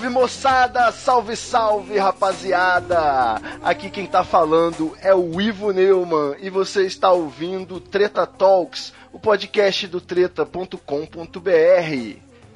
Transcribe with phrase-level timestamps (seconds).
[0.00, 0.92] Salve, moçada!
[0.92, 3.38] Salve, salve rapaziada!
[3.62, 9.18] Aqui quem tá falando é o Ivo Neumann e você está ouvindo Treta Talks, o
[9.18, 10.78] podcast do treta.com.br.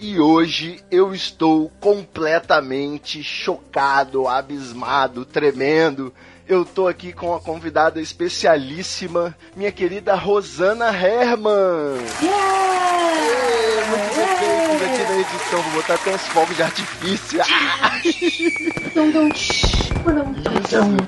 [0.01, 6.15] E hoje eu estou completamente chocado, abismado, tremendo.
[6.49, 12.01] Eu tô aqui com uma convidada especialíssima, minha querida Rosana Herman.
[13.91, 14.54] Muitos efeitos aqui na
[15.25, 17.41] edição, vou botar até uns fogos de artifício.
[18.05, 19.01] Isso,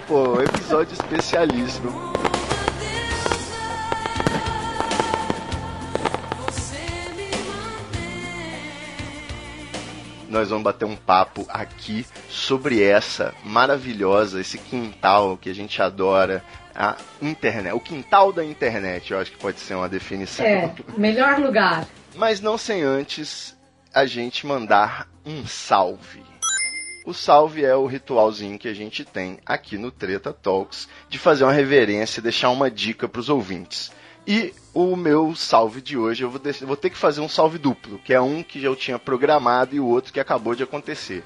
[0.07, 2.15] pô, episódio especialíssimo.
[10.29, 16.45] Nós vamos bater um papo aqui sobre essa maravilhosa, esse quintal que a gente adora,
[16.75, 20.45] a internet, o quintal da internet, eu acho que pode ser uma definição.
[20.45, 21.87] É, melhor lugar.
[22.15, 23.57] Mas não sem antes
[23.97, 26.23] a gente mandar um salve.
[27.07, 31.45] O salve é o ritualzinho que a gente tem aqui no Treta Talks de fazer
[31.45, 33.91] uma reverência e deixar uma dica para os ouvintes.
[34.27, 38.13] E o meu salve de hoje, eu vou, ter que fazer um salve duplo, que
[38.13, 41.25] é um que eu tinha programado e o outro que acabou de acontecer.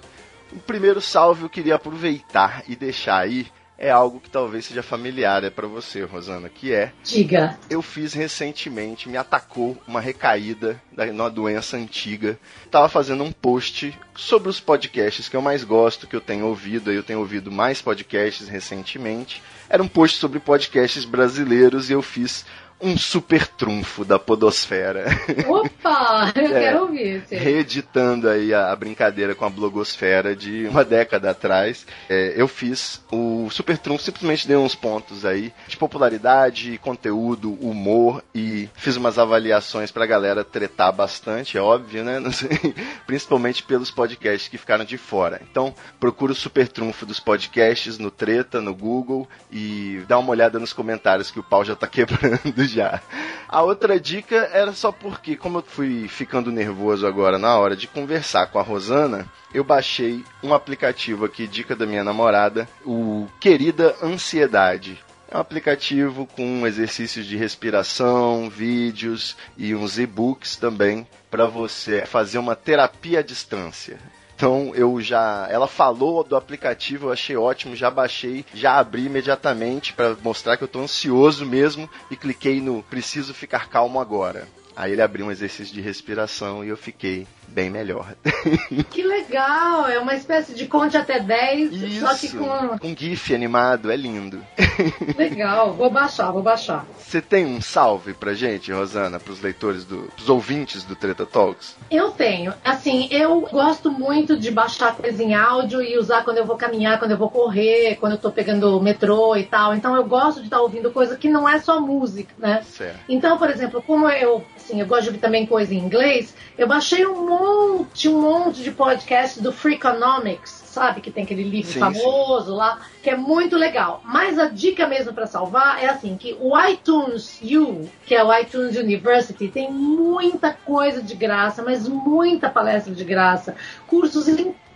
[0.53, 3.49] O primeiro salve eu queria aproveitar e deixar aí
[3.81, 7.59] é algo que talvez seja familiar é para você, Rosana, que é Diga.
[7.71, 12.39] eu fiz recentemente, me atacou uma recaída da uma doença antiga.
[12.71, 16.93] Tava fazendo um post sobre os podcasts que eu mais gosto, que eu tenho ouvido,
[16.93, 19.43] eu tenho ouvido mais podcasts recentemente.
[19.69, 22.45] Era um post sobre podcasts brasileiros e eu fiz
[22.81, 25.05] um super trunfo da podosfera.
[25.47, 26.61] Opa, eu É.
[26.61, 27.23] quero ouvir.
[27.29, 27.37] sim.
[27.37, 31.87] reeditando aí a, a brincadeira com a blogosfera de uma década atrás.
[32.09, 38.23] É, eu fiz o Super Trunfo, simplesmente dei uns pontos aí de popularidade, conteúdo, humor
[38.35, 42.19] e fiz umas avaliações pra galera tretar bastante, é óbvio, né?
[43.07, 45.41] Principalmente pelos podcasts que ficaram de fora.
[45.51, 50.59] Então, procura o Super Trunfo dos podcasts no Treta, no Google e dá uma olhada
[50.59, 53.01] nos comentários que o pau já tá quebrando já.
[53.49, 57.89] A outra dica era só porque, como eu fui ficando nervoso agora na hora de
[57.89, 63.97] conversar com a Rosana, eu baixei um aplicativo aqui, dica da minha namorada, o Querida
[64.03, 65.03] Ansiedade.
[65.29, 72.39] É um aplicativo com exercícios de respiração, vídeos e uns e-books também para você fazer
[72.39, 73.99] uma terapia à distância.
[74.41, 79.93] Então eu já, ela falou do aplicativo, eu achei ótimo, já baixei, já abri imediatamente
[79.93, 84.49] para mostrar que eu tô ansioso mesmo e cliquei no preciso ficar calmo agora.
[84.81, 88.15] Aí ele abriu um exercício de respiração e eu fiquei bem melhor.
[88.91, 92.79] Que legal, é uma espécie de conte até 10, só que Isso, com.
[92.79, 94.43] com GIF animado, é lindo.
[95.17, 96.87] Legal, vou baixar, vou baixar.
[96.99, 101.77] Você tem um salve pra gente, Rosana, pros leitores do, pros ouvintes do Treta Talks?
[101.91, 102.53] Eu tenho.
[102.65, 106.99] Assim, eu gosto muito de baixar coisa em áudio e usar quando eu vou caminhar,
[106.99, 109.75] quando eu vou correr, quando eu tô pegando o metrô e tal.
[109.75, 112.63] Então eu gosto de estar ouvindo coisa que não é só música, né?
[112.63, 113.01] Certo.
[113.09, 116.67] Então, por exemplo, como eu, assim, eu gosto de ouvir também coisa em inglês, eu
[116.67, 121.01] baixei um monte, um monte de podcasts do Freakonomics, sabe?
[121.01, 124.01] Que tem aquele livro Sim, famoso lá, que é muito legal.
[124.05, 128.33] Mas a dica mesmo para salvar é assim, que o iTunes U, que é o
[128.39, 133.57] iTunes University, tem muita coisa de graça, mas muita palestra de graça,
[133.87, 134.29] cursos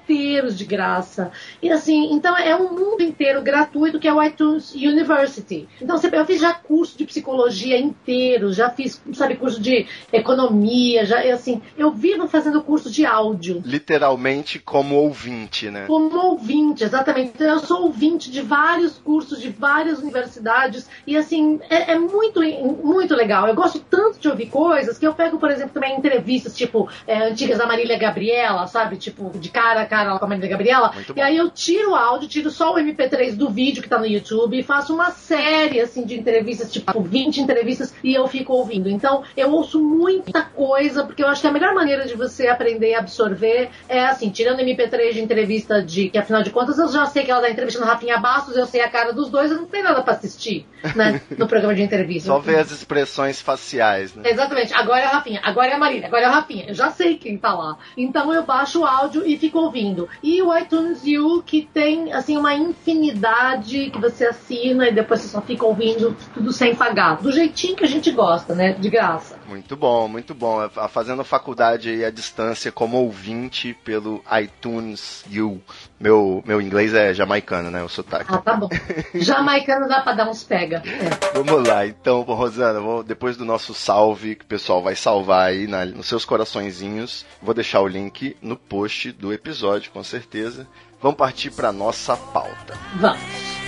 [0.04, 1.32] inteiros de graça.
[1.62, 5.68] E assim, então é um mundo inteiro gratuito que é o iTunes University.
[5.80, 11.20] Então eu fiz já curso de psicologia inteiro, já fiz, sabe, curso de economia, já
[11.32, 13.62] assim, eu vivo fazendo curso de áudio.
[13.64, 15.86] Literalmente como ouvinte, né?
[15.86, 17.32] Como ouvinte, exatamente.
[17.34, 22.40] Então, eu sou ouvinte de vários cursos, de várias universidades, e assim, é, é muito,
[22.82, 23.48] muito legal.
[23.48, 27.28] Eu gosto tanto de ouvir coisas que eu pego, por exemplo, também entrevistas, tipo, é,
[27.28, 28.96] antigas da Marília Gabriela, sabe?
[28.96, 30.92] Tipo, de cara a cara lá com a Maria Gabriela.
[31.14, 34.06] E aí eu tiro o áudio, tiro só o MP3 do vídeo que tá no
[34.06, 38.88] YouTube e faço uma série assim de entrevistas, tipo 20 entrevistas, e eu fico ouvindo.
[38.88, 42.90] Então eu ouço muita coisa, porque eu acho que a melhor maneira de você aprender
[42.90, 47.06] e absorver é assim, tirando MP3 de entrevista de que afinal de contas eu já
[47.06, 49.66] sei que ela tá entrevistando Rafinha Bastos, eu sei a cara dos dois, eu não
[49.66, 50.66] tenho nada pra assistir,
[50.96, 52.28] né, no programa de entrevista.
[52.28, 54.28] Só ver as expressões faciais, né?
[54.28, 54.74] Exatamente.
[54.74, 56.64] Agora é a Rafinha, agora é a Marília, agora é a Rafinha.
[56.68, 57.76] Eu já sei quem tá lá.
[57.96, 59.83] Então eu baixo o áudio e fico ouvindo.
[60.22, 65.28] E o iTunes U, que tem, assim, uma infinidade que você assina e depois você
[65.28, 67.20] só fica ouvindo tudo sem pagar.
[67.20, 68.72] Do jeitinho que a gente gosta, né?
[68.72, 69.38] De graça.
[69.46, 70.68] Muito bom, muito bom.
[70.88, 75.60] Fazendo faculdade à distância como ouvinte pelo iTunes U.
[75.98, 77.82] Meu, meu inglês é jamaicano, né?
[77.82, 78.26] O sotaque.
[78.28, 78.68] Ah, tá bom.
[79.14, 80.82] Jamaicano dá pra dar uns pega.
[80.84, 81.32] É.
[81.38, 85.66] Vamos lá, então, Rosana, vou- depois do nosso salve, que o pessoal vai salvar aí
[85.66, 90.66] na- nos seus coraçõezinhos, vou deixar o link no post do episódio, com certeza.
[91.00, 92.74] Vamos partir para nossa pauta.
[92.96, 93.63] Vamos.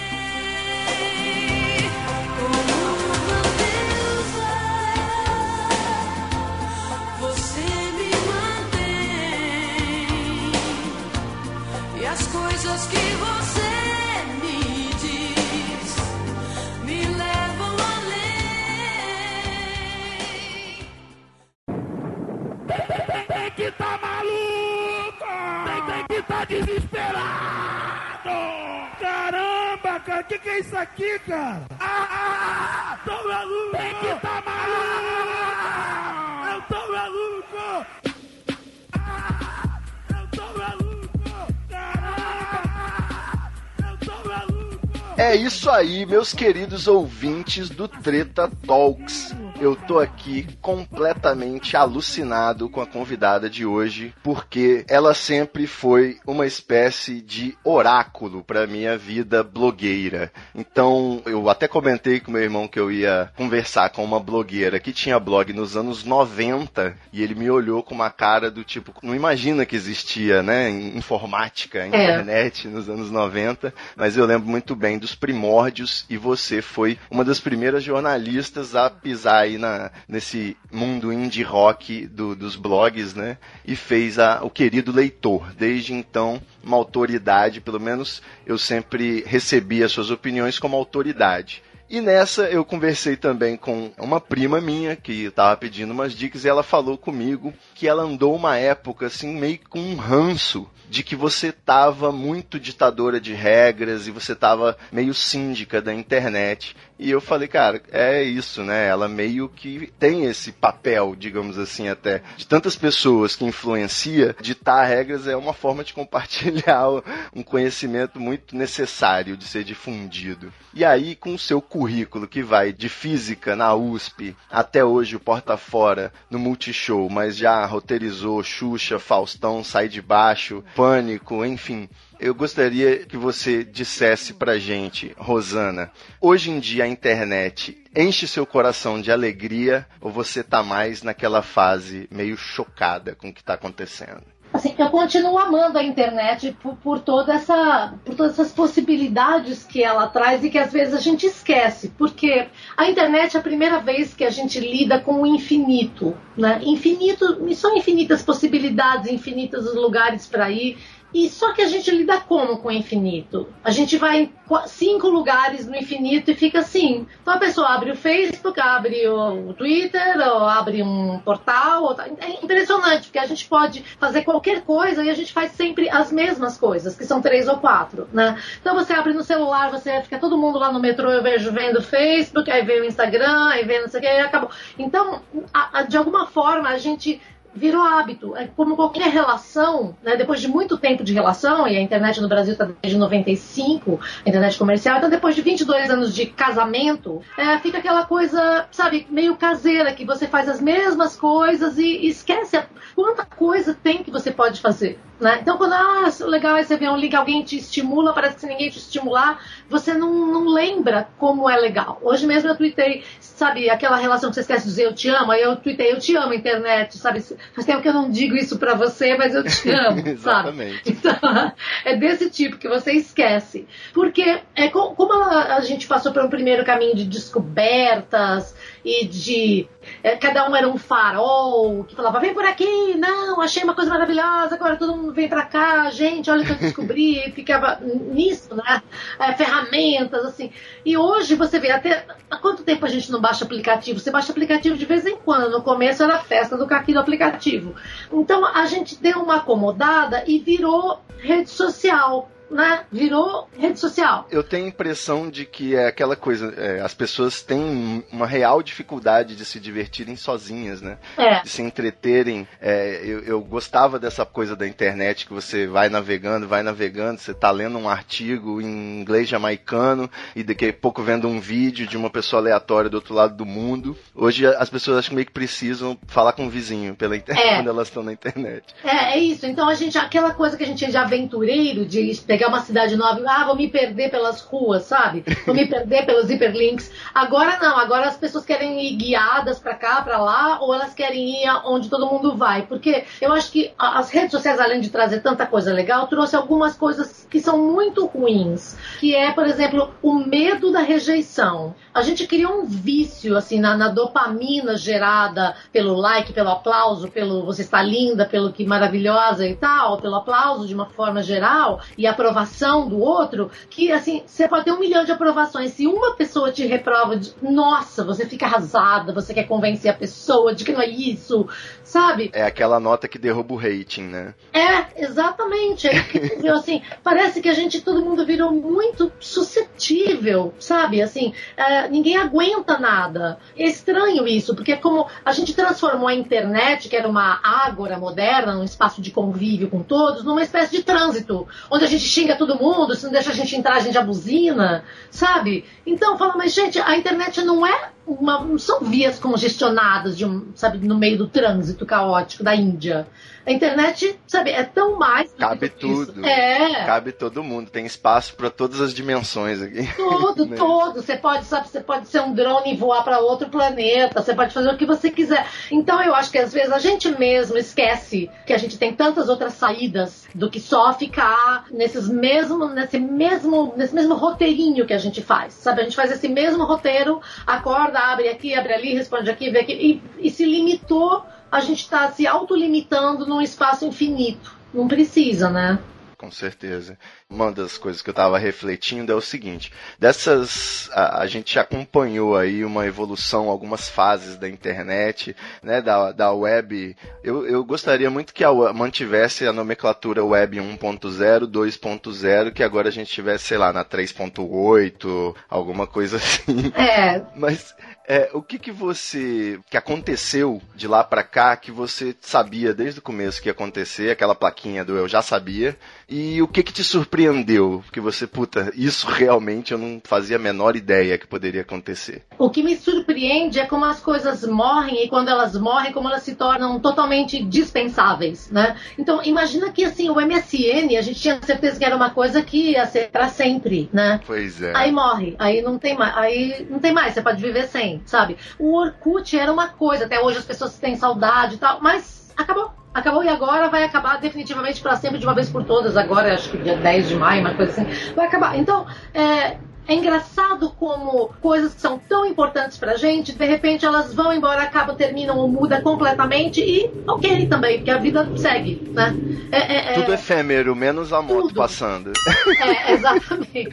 [45.77, 49.36] Aí, meus queridos ouvintes do Treta Talks.
[49.59, 56.47] Eu tô aqui completamente alucinado com a convidada de hoje, porque ela sempre foi uma
[56.47, 60.31] espécie de oráculo para minha vida blogueira.
[60.55, 64.93] Então, eu até comentei com meu irmão que eu ia conversar com uma blogueira que
[64.93, 69.15] tinha blog nos anos 90 e ele me olhou com uma cara do tipo, não
[69.15, 75.15] imagina que existia, né, informática, internet nos anos 90, mas eu lembro muito bem dos
[75.15, 81.43] primórdios e você foi uma das primeiras jornalistas a pisar aí na, nesse mundo indie
[81.43, 83.39] rock do- dos blogs, né?
[83.65, 85.53] E fez a- o querido leitor.
[85.55, 91.63] Desde então, uma autoridade, pelo menos eu sempre recebi as suas opiniões como autoridade.
[91.89, 96.49] E nessa eu conversei também com uma prima minha que estava pedindo umas dicas e
[96.49, 101.15] ela falou comigo que ela andou uma época assim meio com um ranço de que
[101.15, 106.77] você tava muito ditadora de regras e você tava meio síndica da internet.
[106.99, 108.87] E eu falei, cara, é isso, né?
[108.87, 114.87] Ela meio que tem esse papel, digamos assim, até de tantas pessoas que influencia, ditar
[114.87, 116.87] regras é uma forma de compartilhar
[117.35, 120.53] um conhecimento muito necessário de ser difundido.
[120.73, 125.21] E aí, com o seu currículo que vai de física na USP até hoje o
[125.21, 131.89] porta fora no Multishow, mas já roteirizou Xuxa, Faustão, Sai de Baixo, Pânico, enfim.
[132.19, 138.47] Eu gostaria que você dissesse pra gente, Rosana, hoje em dia a internet enche seu
[138.47, 143.55] coração de alegria ou você tá mais naquela fase meio chocada com o que tá
[143.55, 144.25] acontecendo?
[144.57, 149.85] Assim, eu continuo amando a internet por, por toda essa, por todas essas possibilidades que
[149.85, 153.81] ela traz e que às vezes a gente esquece, porque a internet é a primeira
[153.81, 156.61] vez que a gente lida com o infinito, né?
[156.63, 160.79] Infinito, são infinitas possibilidades, infinitos lugares para ir.
[161.19, 163.49] E só que a gente lida como com o infinito?
[163.65, 164.33] A gente vai em
[164.67, 167.07] cinco lugares no infinito e fica assim.
[167.23, 171.85] Então a pessoa abre o Facebook, abre o Twitter, ou abre um portal.
[171.85, 175.53] ou tá- É impressionante, porque a gente pode fazer qualquer coisa e a gente faz
[175.53, 178.39] sempre as mesmas coisas, que são três ou quatro, né?
[178.61, 181.81] Então você abre no celular, você fica todo mundo lá no metrô, eu vejo vendo
[181.83, 184.51] Facebook, aí vem o Instagram, aí vem não sei o que, aí acabou.
[184.79, 185.23] Então,
[185.55, 187.23] a- a- de alguma forma, a gente
[187.57, 188.37] virou hábito.
[188.37, 190.17] É como qualquer relação, né?
[190.17, 194.29] depois de muito tempo de relação, e a internet no Brasil está desde 95, a
[194.29, 199.37] internet comercial, então depois de 22 anos de casamento, é, fica aquela coisa, sabe, meio
[199.37, 204.31] caseira, que você faz as mesmas coisas e esquece a, quanta coisa tem que você
[204.31, 204.99] pode fazer.
[205.19, 205.39] Né?
[205.41, 208.79] Então, quando ah, legal ver um link, alguém te estimula, parece que se ninguém te
[208.79, 211.99] estimular, você não, não lembra como é legal.
[212.03, 215.33] Hoje mesmo eu tuitei, sabe, aquela relação que você esquece de dizer eu te amo,
[215.33, 217.21] aí eu tuitei eu te amo, internet, sabe?
[217.21, 220.49] Faz tempo que eu não digo isso pra você, mas eu te amo, sabe?
[220.87, 221.53] Então,
[221.85, 223.67] é desse tipo que você esquece.
[223.93, 228.55] Porque é co- como a, a gente passou por um primeiro caminho de descobertas
[228.87, 229.69] e de.
[230.01, 233.91] é, cada um era um farol que falava, vem por aqui, não, achei uma coisa
[233.91, 237.81] maravilhosa, agora todo mundo vem pra cá, gente, olha o que eu descobri, e ficava
[237.83, 238.81] nisso, né?
[239.19, 240.53] É, ferramentas, assim.
[240.85, 243.99] E hoje você vê, até há quanto tempo a gente não baixa aplicativo?
[243.99, 247.01] Você baixa aplicativo de vez em quando, no começo era a festa do caqui do
[247.01, 247.75] aplicativo.
[248.13, 254.27] Então a gente deu uma acomodada e virou rede social né, virou rede social.
[254.31, 258.63] Eu tenho a impressão de que é aquela coisa, é, as pessoas têm uma real
[258.63, 260.99] dificuldade de se divertirem sozinhas, né?
[261.17, 261.43] É.
[261.43, 262.47] De se entreterem.
[262.61, 267.35] É, eu, eu, gostava dessa coisa da internet que você vai navegando, vai navegando, você
[267.35, 271.97] tá lendo um artigo em inglês jamaicano e daqui a pouco vendo um vídeo de
[271.97, 273.97] uma pessoa aleatória do outro lado do mundo.
[274.15, 277.57] Hoje as pessoas acho que meio que precisam falar com o vizinho pela internet É.
[277.57, 278.65] quando elas estão na internet.
[278.85, 279.47] É, é isso.
[279.47, 282.01] Então a gente, aquela coisa que a gente tinha de aventureiro, de
[282.37, 285.25] pegar uma cidade nova, ah, vou me perder pelas ruas, sabe?
[285.47, 286.91] Vou me perder pelos hiperlinks.
[287.15, 291.43] Agora não, agora as pessoas querem ir guiadas pra cá, pra lá, ou elas querem
[291.43, 292.67] ir onde todo mundo vai.
[292.67, 296.37] Porque eu acho que a- as redes sociais, além de trazer tanta coisa legal, trouxe
[296.37, 298.77] algumas coisas que são muito ruins.
[299.01, 301.75] Que é, por exemplo, o medo da rejeição.
[301.95, 307.47] A gente criou um vício, assim, na, na dopamina gerada pelo like, pelo aplauso, pelo
[307.47, 312.07] você está linda, pelo que maravilhosa e tal, pelo aplauso de uma forma geral e
[312.27, 315.73] aprovação do outro, que assim, você pode ter um milhão de aprovações.
[315.73, 320.55] Se uma pessoa te reprova, de, nossa, você fica arrasada, você quer convencer a pessoa
[320.55, 321.47] de que não é isso,
[321.87, 322.31] sabe?
[322.35, 324.35] É aquela nota que derruba o rating, né?
[324.53, 325.87] É, exatamente.
[325.87, 331.01] É incrível, assim, parece que a gente, todo mundo virou muito suscetível, sabe?
[331.01, 333.39] Assim, é, ninguém aguenta nada.
[333.57, 337.97] É estranho isso, porque é como a gente transformou a internet, que era uma ágora
[337.99, 342.37] moderna, um espaço de convívio com todos, numa espécie de trânsito, onde a gente xinga
[342.37, 345.65] todo mundo, se não deixa a gente entrar, a gente abusina, sabe?
[345.87, 350.53] Então, fala, mas gente, a internet não é uma, não são vias congestionadas de um,
[350.55, 353.07] sabe, no meio do trânsito caótico da Índia.
[353.47, 355.33] A internet, sabe, é tão mais.
[355.35, 356.27] Cabe tudo.
[356.27, 356.85] É.
[356.85, 359.89] Cabe todo mundo, tem espaço para todas as dimensões aqui.
[359.95, 360.57] Tudo, Né?
[360.57, 361.01] tudo.
[361.01, 364.21] Você pode, sabe, você pode ser um drone e voar para outro planeta.
[364.21, 365.47] Você pode fazer o que você quiser.
[365.71, 369.29] Então eu acho que às vezes a gente mesmo esquece que a gente tem tantas
[369.29, 374.99] outras saídas do que só ficar nesses mesmo, nesse mesmo, nesse mesmo roteirinho que a
[374.99, 375.55] gente faz.
[375.55, 379.61] Sabe, a gente faz esse mesmo roteiro, acorda, abre aqui, abre ali, responde aqui, vê
[379.61, 381.25] aqui e, e se limitou.
[381.51, 384.55] A gente está se autolimitando num espaço infinito.
[384.75, 385.79] Não precisa, né?
[386.19, 386.99] Com certeza.
[387.29, 390.89] Uma das coisas que eu estava refletindo é o seguinte: dessas.
[390.93, 396.97] A, a gente acompanhou aí uma evolução, algumas fases da internet, né, da, da web.
[397.23, 402.93] Eu, eu gostaria muito que a mantivesse a nomenclatura web 1.0, 2.0, que agora a
[402.93, 406.73] gente tivesse, sei lá, na 3.8, alguma coisa assim.
[406.75, 407.75] É, Mas
[408.07, 413.01] é, o que que você que aconteceu de lá pra cá que você sabia desde
[413.01, 415.77] o começo que ia acontecer, aquela plaquinha do eu já sabia,
[416.09, 417.83] e o que que te surpreendeu?
[417.93, 422.23] Que você, puta, isso realmente eu não fazia a menor ideia que poderia acontecer.
[422.39, 426.23] O que me surpreende é como as coisas morrem e quando elas morrem, como elas
[426.23, 428.77] se tornam totalmente dispensáveis, né?
[428.97, 432.73] Então, imagina que assim, o MSN, a gente tinha certeza que era uma coisa que
[432.73, 434.21] ia ser pra sempre, né?
[434.27, 434.73] Pois é.
[434.77, 438.37] Aí morre, aí não tem mais, aí não tem mais, você pode viver sem, sabe?
[438.59, 442.73] O Orkut era uma coisa, até hoje as pessoas têm saudade e tal, mas acabou.
[442.93, 445.99] Acabou e agora vai acabar definitivamente para sempre de uma vez por todas.
[445.99, 448.15] Agora, acho que dia 10 de maio, uma coisa assim.
[448.15, 448.59] Vai acabar.
[448.59, 454.13] Então, é, é engraçado como coisas que são tão importantes pra gente, de repente elas
[454.15, 459.15] vão embora, acabam, terminam ou muda completamente e ok também, porque a vida segue, né?
[459.51, 461.55] É, é, é- Tudo efêmero, menos a moto Tudo.
[461.55, 462.13] passando.
[462.61, 463.71] é, exatamente.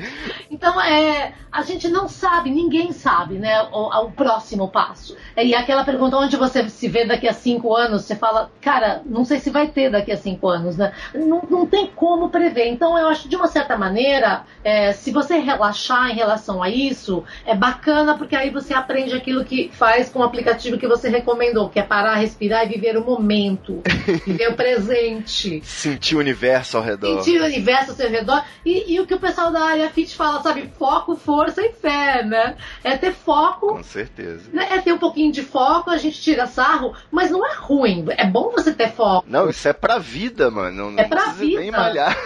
[0.50, 5.16] Então, é, a gente não sabe, ninguém sabe, né, o, o próximo passo.
[5.36, 9.26] E aquela pergunta, onde você se vê daqui a cinco anos, você fala, cara, não
[9.26, 10.94] sei se vai ter daqui a cinco anos, né?
[11.14, 12.68] Não, não tem como prever.
[12.68, 17.24] Então, eu acho, de uma certa maneira, é, se você relaxar em relação a isso,
[17.46, 21.70] é bacana, porque aí você aprende aquilo que faz com o aplicativo que você recomendou,
[21.70, 23.82] que é parar, respirar e viver o momento,
[24.26, 27.22] viver o presente Sentir o universo ao redor.
[27.22, 28.44] sentir o universo ao seu redor.
[28.66, 30.70] E, e o que o pessoal da área fit fala, sabe?
[30.78, 32.56] Foco, força e fé, né?
[32.84, 34.50] É ter foco, Com certeza.
[34.52, 34.68] né?
[34.72, 38.06] é ter um pouquinho de foco, a gente tira sarro, mas não é ruim.
[38.18, 39.26] É bom você ter foco.
[39.28, 40.92] Não, isso é pra vida, mano.
[40.92, 41.78] Não, É não pra precisa nem vida.
[41.78, 42.18] malhar.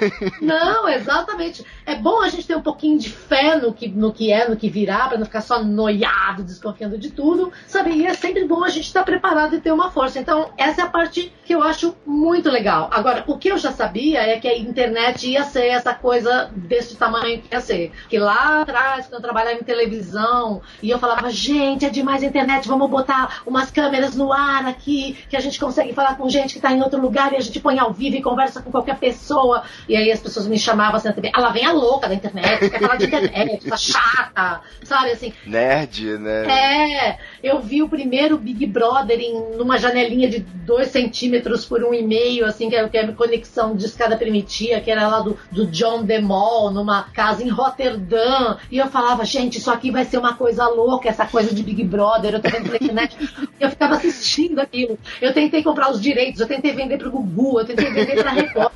[0.41, 1.63] Não, exatamente.
[1.87, 4.57] É bom a gente ter um pouquinho de fé no que, no que é, no
[4.57, 7.91] que virá, para não ficar só noiado, desconfiando de tudo, sabe?
[7.91, 10.19] E é sempre bom a gente estar preparado e ter uma força.
[10.19, 12.89] Então, essa é a parte que eu acho muito legal.
[12.91, 16.97] Agora, o que eu já sabia é que a internet ia ser essa coisa desse
[16.97, 17.93] tamanho que ia ser.
[18.09, 22.25] Que lá atrás, quando eu trabalhava em televisão, e eu falava, gente, é demais a
[22.25, 26.51] internet, vamos botar umas câmeras no ar aqui, que a gente consegue falar com gente
[26.51, 28.97] que está em outro lugar e a gente põe ao vivo e conversa com qualquer
[28.97, 29.63] pessoa.
[29.87, 32.69] E aí as pessoas me chamavam assim na TV, ela vem a louca da internet,
[32.69, 35.33] quer falar de internet, tá chata, sabe assim.
[35.45, 36.47] Nerd, né?
[36.47, 41.93] É, eu vi o primeiro Big Brother em numa janelinha de dois centímetros por um
[41.93, 45.37] e meio, assim, que era que a conexão de escada permitia, que era lá do,
[45.51, 48.57] do John DeMol, numa casa em Rotterdam.
[48.71, 51.83] E eu falava, gente, isso aqui vai ser uma coisa louca, essa coisa de Big
[51.83, 53.17] Brother, eu tô vendo pela internet.
[53.59, 54.97] Eu ficava assistindo aquilo.
[55.21, 58.71] Eu tentei comprar os direitos, eu tentei vender pro Gugu, eu tentei vender pra Record.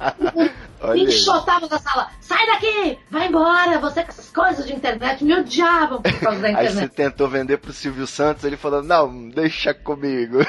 [0.81, 5.33] Olha enxotavam da sala, sai daqui, vai embora, você com essas coisas de internet, me
[5.33, 6.95] odiavam por causa da Aí você internet.
[6.95, 10.39] tentou vender pro Silvio Santos, ele falou, não, deixa comigo.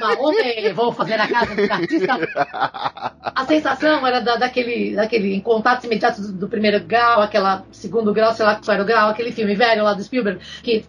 [0.00, 2.12] Maone, vou fazer a casa do artista.
[3.34, 8.12] A sensação era da, daquele, daquele em contatos imediatos do, do primeiro grau, aquela segundo
[8.12, 10.84] grau, sei lá qual era o grau, aquele filme velho lá do Spielberg, que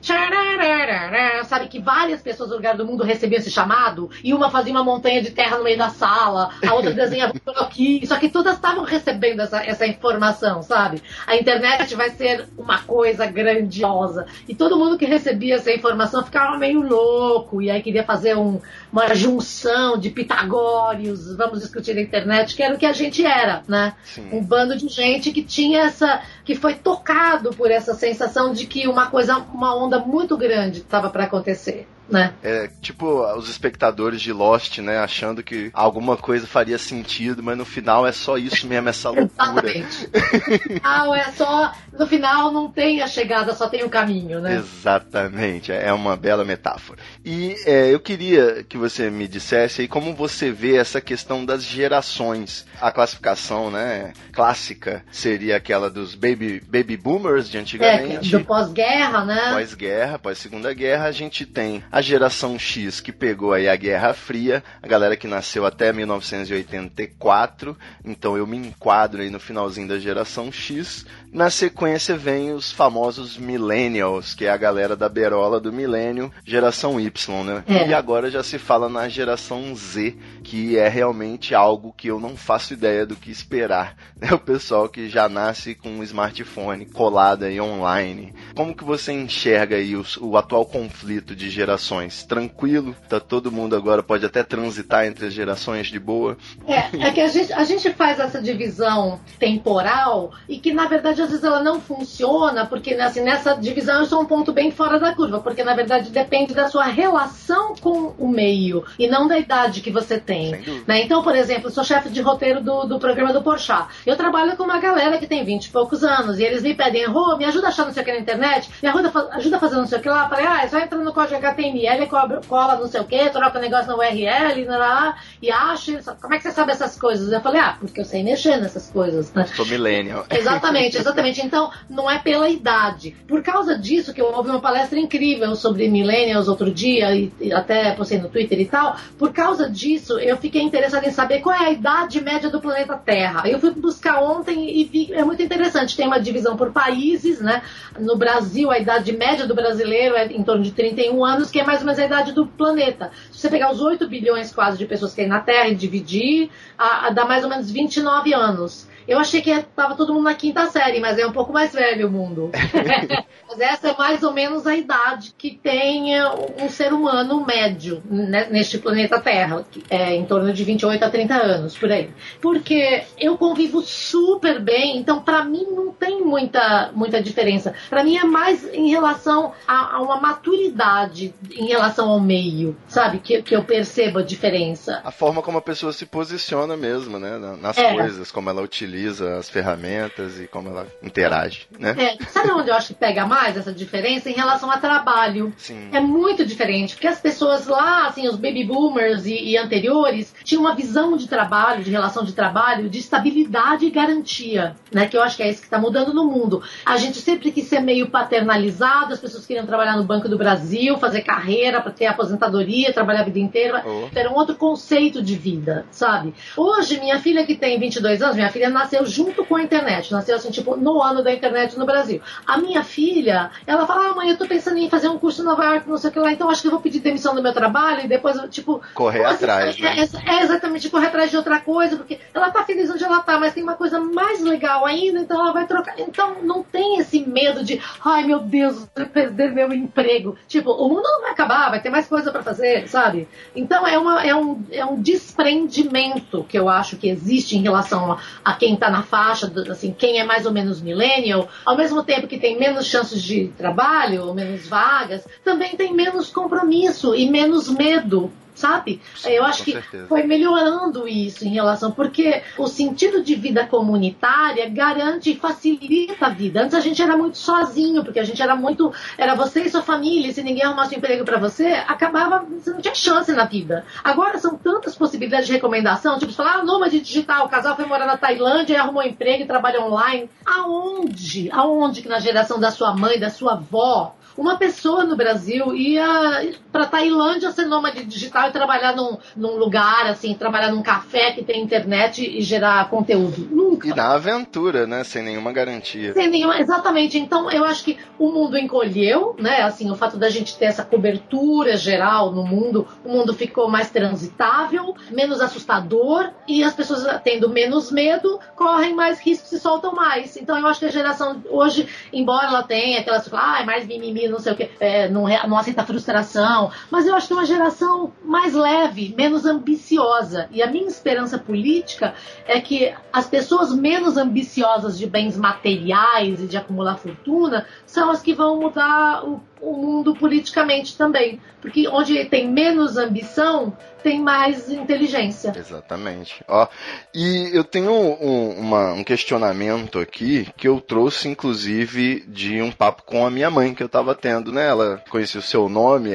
[1.46, 4.84] sabe que várias pessoas do lugar do mundo recebiam esse chamado e uma fazia uma
[4.84, 8.84] montanha de terra no meio da sala, a outra desenhava aqui, só que todas estavam
[8.94, 11.02] recebendo essa, essa informação, sabe?
[11.26, 16.58] A internet vai ser uma coisa grandiosa e todo mundo que recebia essa informação ficava
[16.58, 18.60] meio louco e aí queria fazer um,
[18.92, 23.64] uma junção de pitagórios, vamos discutir a internet, que era o que a gente era,
[23.68, 23.94] né?
[24.04, 24.30] Sim.
[24.32, 28.88] Um bando de gente que tinha essa, que foi tocado por essa sensação de que
[28.88, 32.34] uma coisa, uma onda muito grande estava para acontecer, né?
[32.44, 34.98] É tipo os espectadores de Lost, né?
[35.00, 39.70] Achando que alguma coisa faria sentido, mas no final é só isso mesmo, essa loucura.
[39.70, 40.10] Exatamente.
[40.14, 44.56] No final é só, no final não tem a chegada, só tem o caminho, né?
[44.56, 47.00] Exatamente, é uma bela metáfora.
[47.24, 51.64] E é, eu queria que você me dissesse aí como você vê essa questão das
[51.64, 52.66] gerações.
[52.82, 58.32] A classificação, né, clássica seria aquela dos baby, baby boomers de É, antigamente.
[58.32, 59.52] do pós-guerra, né?
[59.54, 64.64] Pós-guerra, pós-segunda guerra, a gente tem a geração X que pegou aí a Guerra Fria,
[64.82, 70.52] a galera que nasceu até 1984, então eu me enquadro aí no finalzinho da geração
[70.52, 71.06] X.
[71.32, 71.83] Na sequência
[72.18, 77.64] vem os famosos Millennials, que é a galera da berola do milênio, geração Y, né?
[77.68, 77.88] É.
[77.88, 82.38] E agora já se fala na geração Z, que é realmente algo que eu não
[82.38, 83.96] faço ideia do que esperar.
[84.24, 88.34] É o pessoal que já nasce com um smartphone colado aí online.
[88.56, 92.24] Como que você enxerga aí os- o, atual conflito de gerações?
[92.24, 92.96] Tranquilo?
[93.10, 96.38] Tá todo mundo agora pode até transitar entre as gerações de boa?
[96.66, 101.22] É, é que a gente, a gente faz essa divisão temporal e que, na verdade,
[101.22, 105.00] às vezes ela não funciona, porque assim, nessa divisão eu sou um ponto bem fora
[105.00, 109.38] da curva, porque, na verdade, depende da sua relação com o meio e não da
[109.38, 110.52] idade que você tem.
[110.88, 111.04] Né?
[111.04, 113.88] Então, por exemplo, eu sou chefe de roteiro do, do programa do Porchat.
[114.06, 117.06] Eu trabalho com uma galera que tem 20 e poucos anos e eles me pedem,
[117.06, 119.60] Rô, me ajuda a achar não sei o que na internet, me ajuda, ajuda a
[119.60, 120.24] fazer não sei o que lá.
[120.24, 123.30] Eu falei, ah, é só entra no código HTML, cola, cola não sei o que,
[123.30, 126.02] troca o negócio na URL, lá, e acha.
[126.22, 127.32] Como é que você sabe essas coisas?
[127.32, 129.46] Eu falei, ah, porque eu sei mexer nessas coisas, né?
[129.56, 130.26] Sou millennial.
[130.30, 131.42] Exatamente, exatamente.
[131.42, 133.16] Então, não é pela idade.
[133.28, 137.92] Por causa disso que eu ouvi uma palestra incrível sobre millennials outro dia, e até
[137.92, 138.96] postei no Twitter e tal.
[139.18, 142.96] Por causa disso, eu fiquei interessada em saber qual é a idade média do planeta
[142.96, 143.48] Terra.
[143.48, 145.96] Eu fui buscar ontem e vi, é muito interessante.
[145.96, 147.62] Tem uma divisão por países, né?
[148.00, 151.64] No Brasil, a idade média do brasileiro é em torno de 31 anos, que é
[151.64, 153.12] mais ou menos a idade do planeta.
[153.32, 156.50] Se você pegar os 8 bilhões quase de pessoas que tem na Terra e dividir,
[156.78, 158.88] a, a dá mais ou menos 29 anos.
[159.08, 162.08] Eu achei que tava todo mundo na quinta série, mas é um pouco mais velho
[162.08, 162.52] o mundo.
[163.48, 166.28] mas essa é mais ou menos a idade que tem é,
[166.62, 171.10] um ser humano médio né, neste planeta Terra, que é em torno de 28 a
[171.10, 172.10] 30 anos, por aí.
[172.42, 177.74] Porque eu convivo super bem, então pra mim não tem muita, muita diferença.
[177.90, 183.20] Pra mim é mais em relação a, a uma maturidade em relação ao meio, sabe?
[183.20, 185.02] Que, que eu percebo a diferença.
[185.04, 187.38] A forma como a pessoa se posiciona mesmo, né?
[187.38, 187.94] na- Nas É.
[187.94, 188.93] coisas, como ela utiliza
[189.40, 191.96] as ferramentas e como ela interage, né?
[191.98, 194.30] É, sabe onde eu acho que pega mais essa diferença?
[194.30, 195.54] Em relação a trabalho.
[195.58, 195.90] Sim.
[195.92, 200.62] É muito diferente, porque as pessoas lá, assim, os baby boomers e, e anteriores, tinham
[200.62, 205.08] uma visão de trabalho, de relação de trabalho, de estabilidade e garantia, né?
[205.08, 206.62] Que eu acho que é isso que está mudando no mundo.
[206.86, 210.98] A gente sempre quis ser meio paternalizado, as pessoas queriam trabalhar no Banco do Brasil,
[210.98, 213.84] fazer carreira para ter aposentadoria, trabalhar a vida inteira.
[213.86, 214.08] Oh.
[214.14, 216.34] Era um outro conceito de vida, sabe?
[216.56, 220.12] Hoje, minha filha que tem 22 anos, minha filha nasceu junto com a internet.
[220.12, 222.22] Nasceu assim, tipo, no ano da internet no Brasil.
[222.46, 225.46] A minha filha, ela fala, ah, mãe, eu tô pensando em fazer um curso em
[225.46, 227.42] Nova York, não sei o que lá, então acho que eu vou pedir demissão do
[227.42, 228.82] meu trabalho e depois, tipo...
[228.94, 229.96] Correr Nossa, atrás, é, né?
[229.98, 233.40] é- é exatamente correr atrás de outra coisa, porque ela tá feliz onde ela tá,
[233.40, 236.00] mas tem uma coisa mais legal ainda, então ela vai trocar.
[236.00, 240.38] Então não tem esse medo de, ai meu Deus, eu vou perder meu emprego.
[240.48, 243.28] Tipo, o mundo não vai acabar, vai ter mais coisa pra fazer, sabe?
[243.56, 248.14] Então é, uma, é, um, é um desprendimento que eu acho que existe em relação
[248.14, 252.04] a, a quem tá na faixa, assim, quem é mais ou menos millennial, ao mesmo
[252.04, 257.70] tempo que tem menos chances de trabalho, menos vagas, também tem menos compromisso e menos
[257.70, 258.32] medo.
[258.64, 259.02] Sabe?
[259.14, 260.08] Sim, eu acho que certeza.
[260.08, 266.30] foi melhorando isso em relação, porque o sentido de vida comunitária garante e facilita a
[266.30, 266.62] vida.
[266.62, 268.94] Antes a gente era muito sozinho, porque a gente era muito.
[269.18, 272.46] Era você e sua família, e se ninguém arrumasse um emprego pra você, acabava.
[272.58, 273.86] Você não tinha chance na vida.
[274.02, 277.86] Agora são tantas possibilidades de recomendação, tipo, você falar, ah, nômade digital, o casal foi
[277.86, 280.30] morar na Tailândia e arrumou um emprego e trabalha online.
[280.46, 281.52] Aonde?
[281.52, 286.54] Aonde que na geração da sua mãe, da sua avó, uma pessoa no Brasil ia
[286.72, 291.44] pra Tailândia ser nômade digital e trabalhar num, num lugar, assim, trabalhar num café que
[291.44, 293.48] tem internet e gerar conteúdo.
[293.52, 293.88] Nunca.
[293.88, 295.04] E na aventura, né?
[295.04, 296.14] Sem nenhuma garantia.
[296.14, 297.18] Sem nenhuma, exatamente.
[297.18, 299.62] Então, eu acho que o mundo encolheu, né?
[299.62, 303.90] Assim, o fato da gente ter essa cobertura geral no mundo, o mundo ficou mais
[303.90, 310.36] transitável, menos assustador, e as pessoas tendo menos medo, correm mais riscos e soltam mais.
[310.38, 314.23] Então, eu acho que a geração hoje, embora ela tenha aquelas, ah, é mais mimimi,
[314.28, 317.46] não sei o quê, é, não, não aceita frustração, mas eu acho que é uma
[317.46, 320.48] geração mais leve, menos ambiciosa.
[320.52, 322.14] E a minha esperança política
[322.46, 328.22] é que as pessoas menos ambiciosas de bens materiais e de acumular fortuna são as
[328.22, 331.40] que vão mudar o, o mundo politicamente também.
[331.62, 335.54] Porque onde tem menos ambição, tem mais inteligência.
[335.56, 336.44] Exatamente.
[336.48, 336.68] Ó,
[337.16, 343.04] e eu tenho um, uma- um questionamento aqui que eu trouxe, inclusive, de um papo
[343.04, 344.68] com a minha mãe que eu tava tendo, né?
[344.68, 346.12] Ela conhecia o seu nome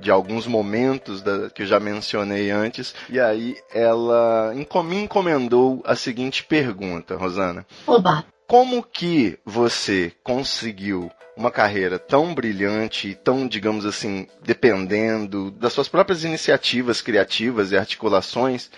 [0.00, 4.52] de alguns momentos da- que eu já mencionei antes, e aí ela
[4.84, 7.64] me encomendou a seguinte pergunta, Rosana.
[7.86, 8.24] Oba!
[8.50, 16.24] Como que você conseguiu uma carreira tão brilhante tão, digamos assim, dependendo das suas próprias
[16.24, 18.68] iniciativas criativas e articulações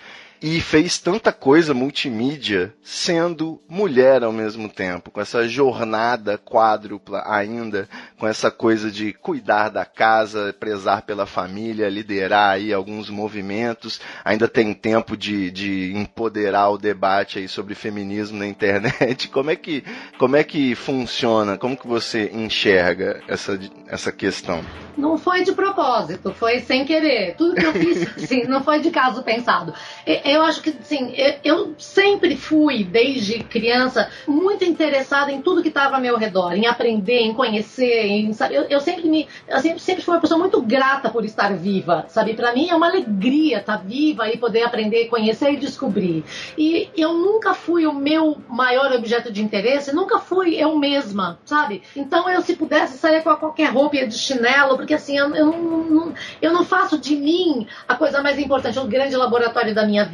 [0.43, 7.87] e fez tanta coisa multimídia sendo mulher ao mesmo tempo, com essa jornada quádrupla ainda,
[8.19, 14.45] com essa coisa de cuidar da casa, prezar pela família, liderar aí alguns movimentos, ainda
[14.49, 19.29] tem tempo de, de empoderar o debate aí sobre feminismo na internet.
[19.31, 19.81] Como é que,
[20.17, 21.57] como é que funciona?
[21.57, 24.61] Como que você enxerga essa, essa questão?
[24.97, 27.35] Não foi de propósito, foi sem querer.
[27.35, 29.73] Tudo que eu fiz, sim, não foi de caso pensado.
[30.05, 35.61] E- Eu acho que, sim, eu- eu sempre fui, desde criança, muito interessada em tudo
[35.61, 38.55] que estava ao meu redor, em aprender, em conhecer, em, sabe?
[38.55, 42.05] Eu, eu sempre me, eu sempre, sempre fui uma pessoa muito grata por estar viva,
[42.07, 42.33] sabe?
[42.33, 46.23] Para mim é uma alegria estar viva e poder aprender, conhecer e descobrir.
[46.57, 51.83] E eu nunca fui o meu maior objeto de interesse, nunca fui eu mesma, sabe?
[51.95, 56.13] Então eu, se pudesse, sair com qualquer roupa de chinelo, porque assim, eu, eu não-
[56.41, 60.12] eu não faço de mim a coisa mais importante, o grande laboratório da minha vida,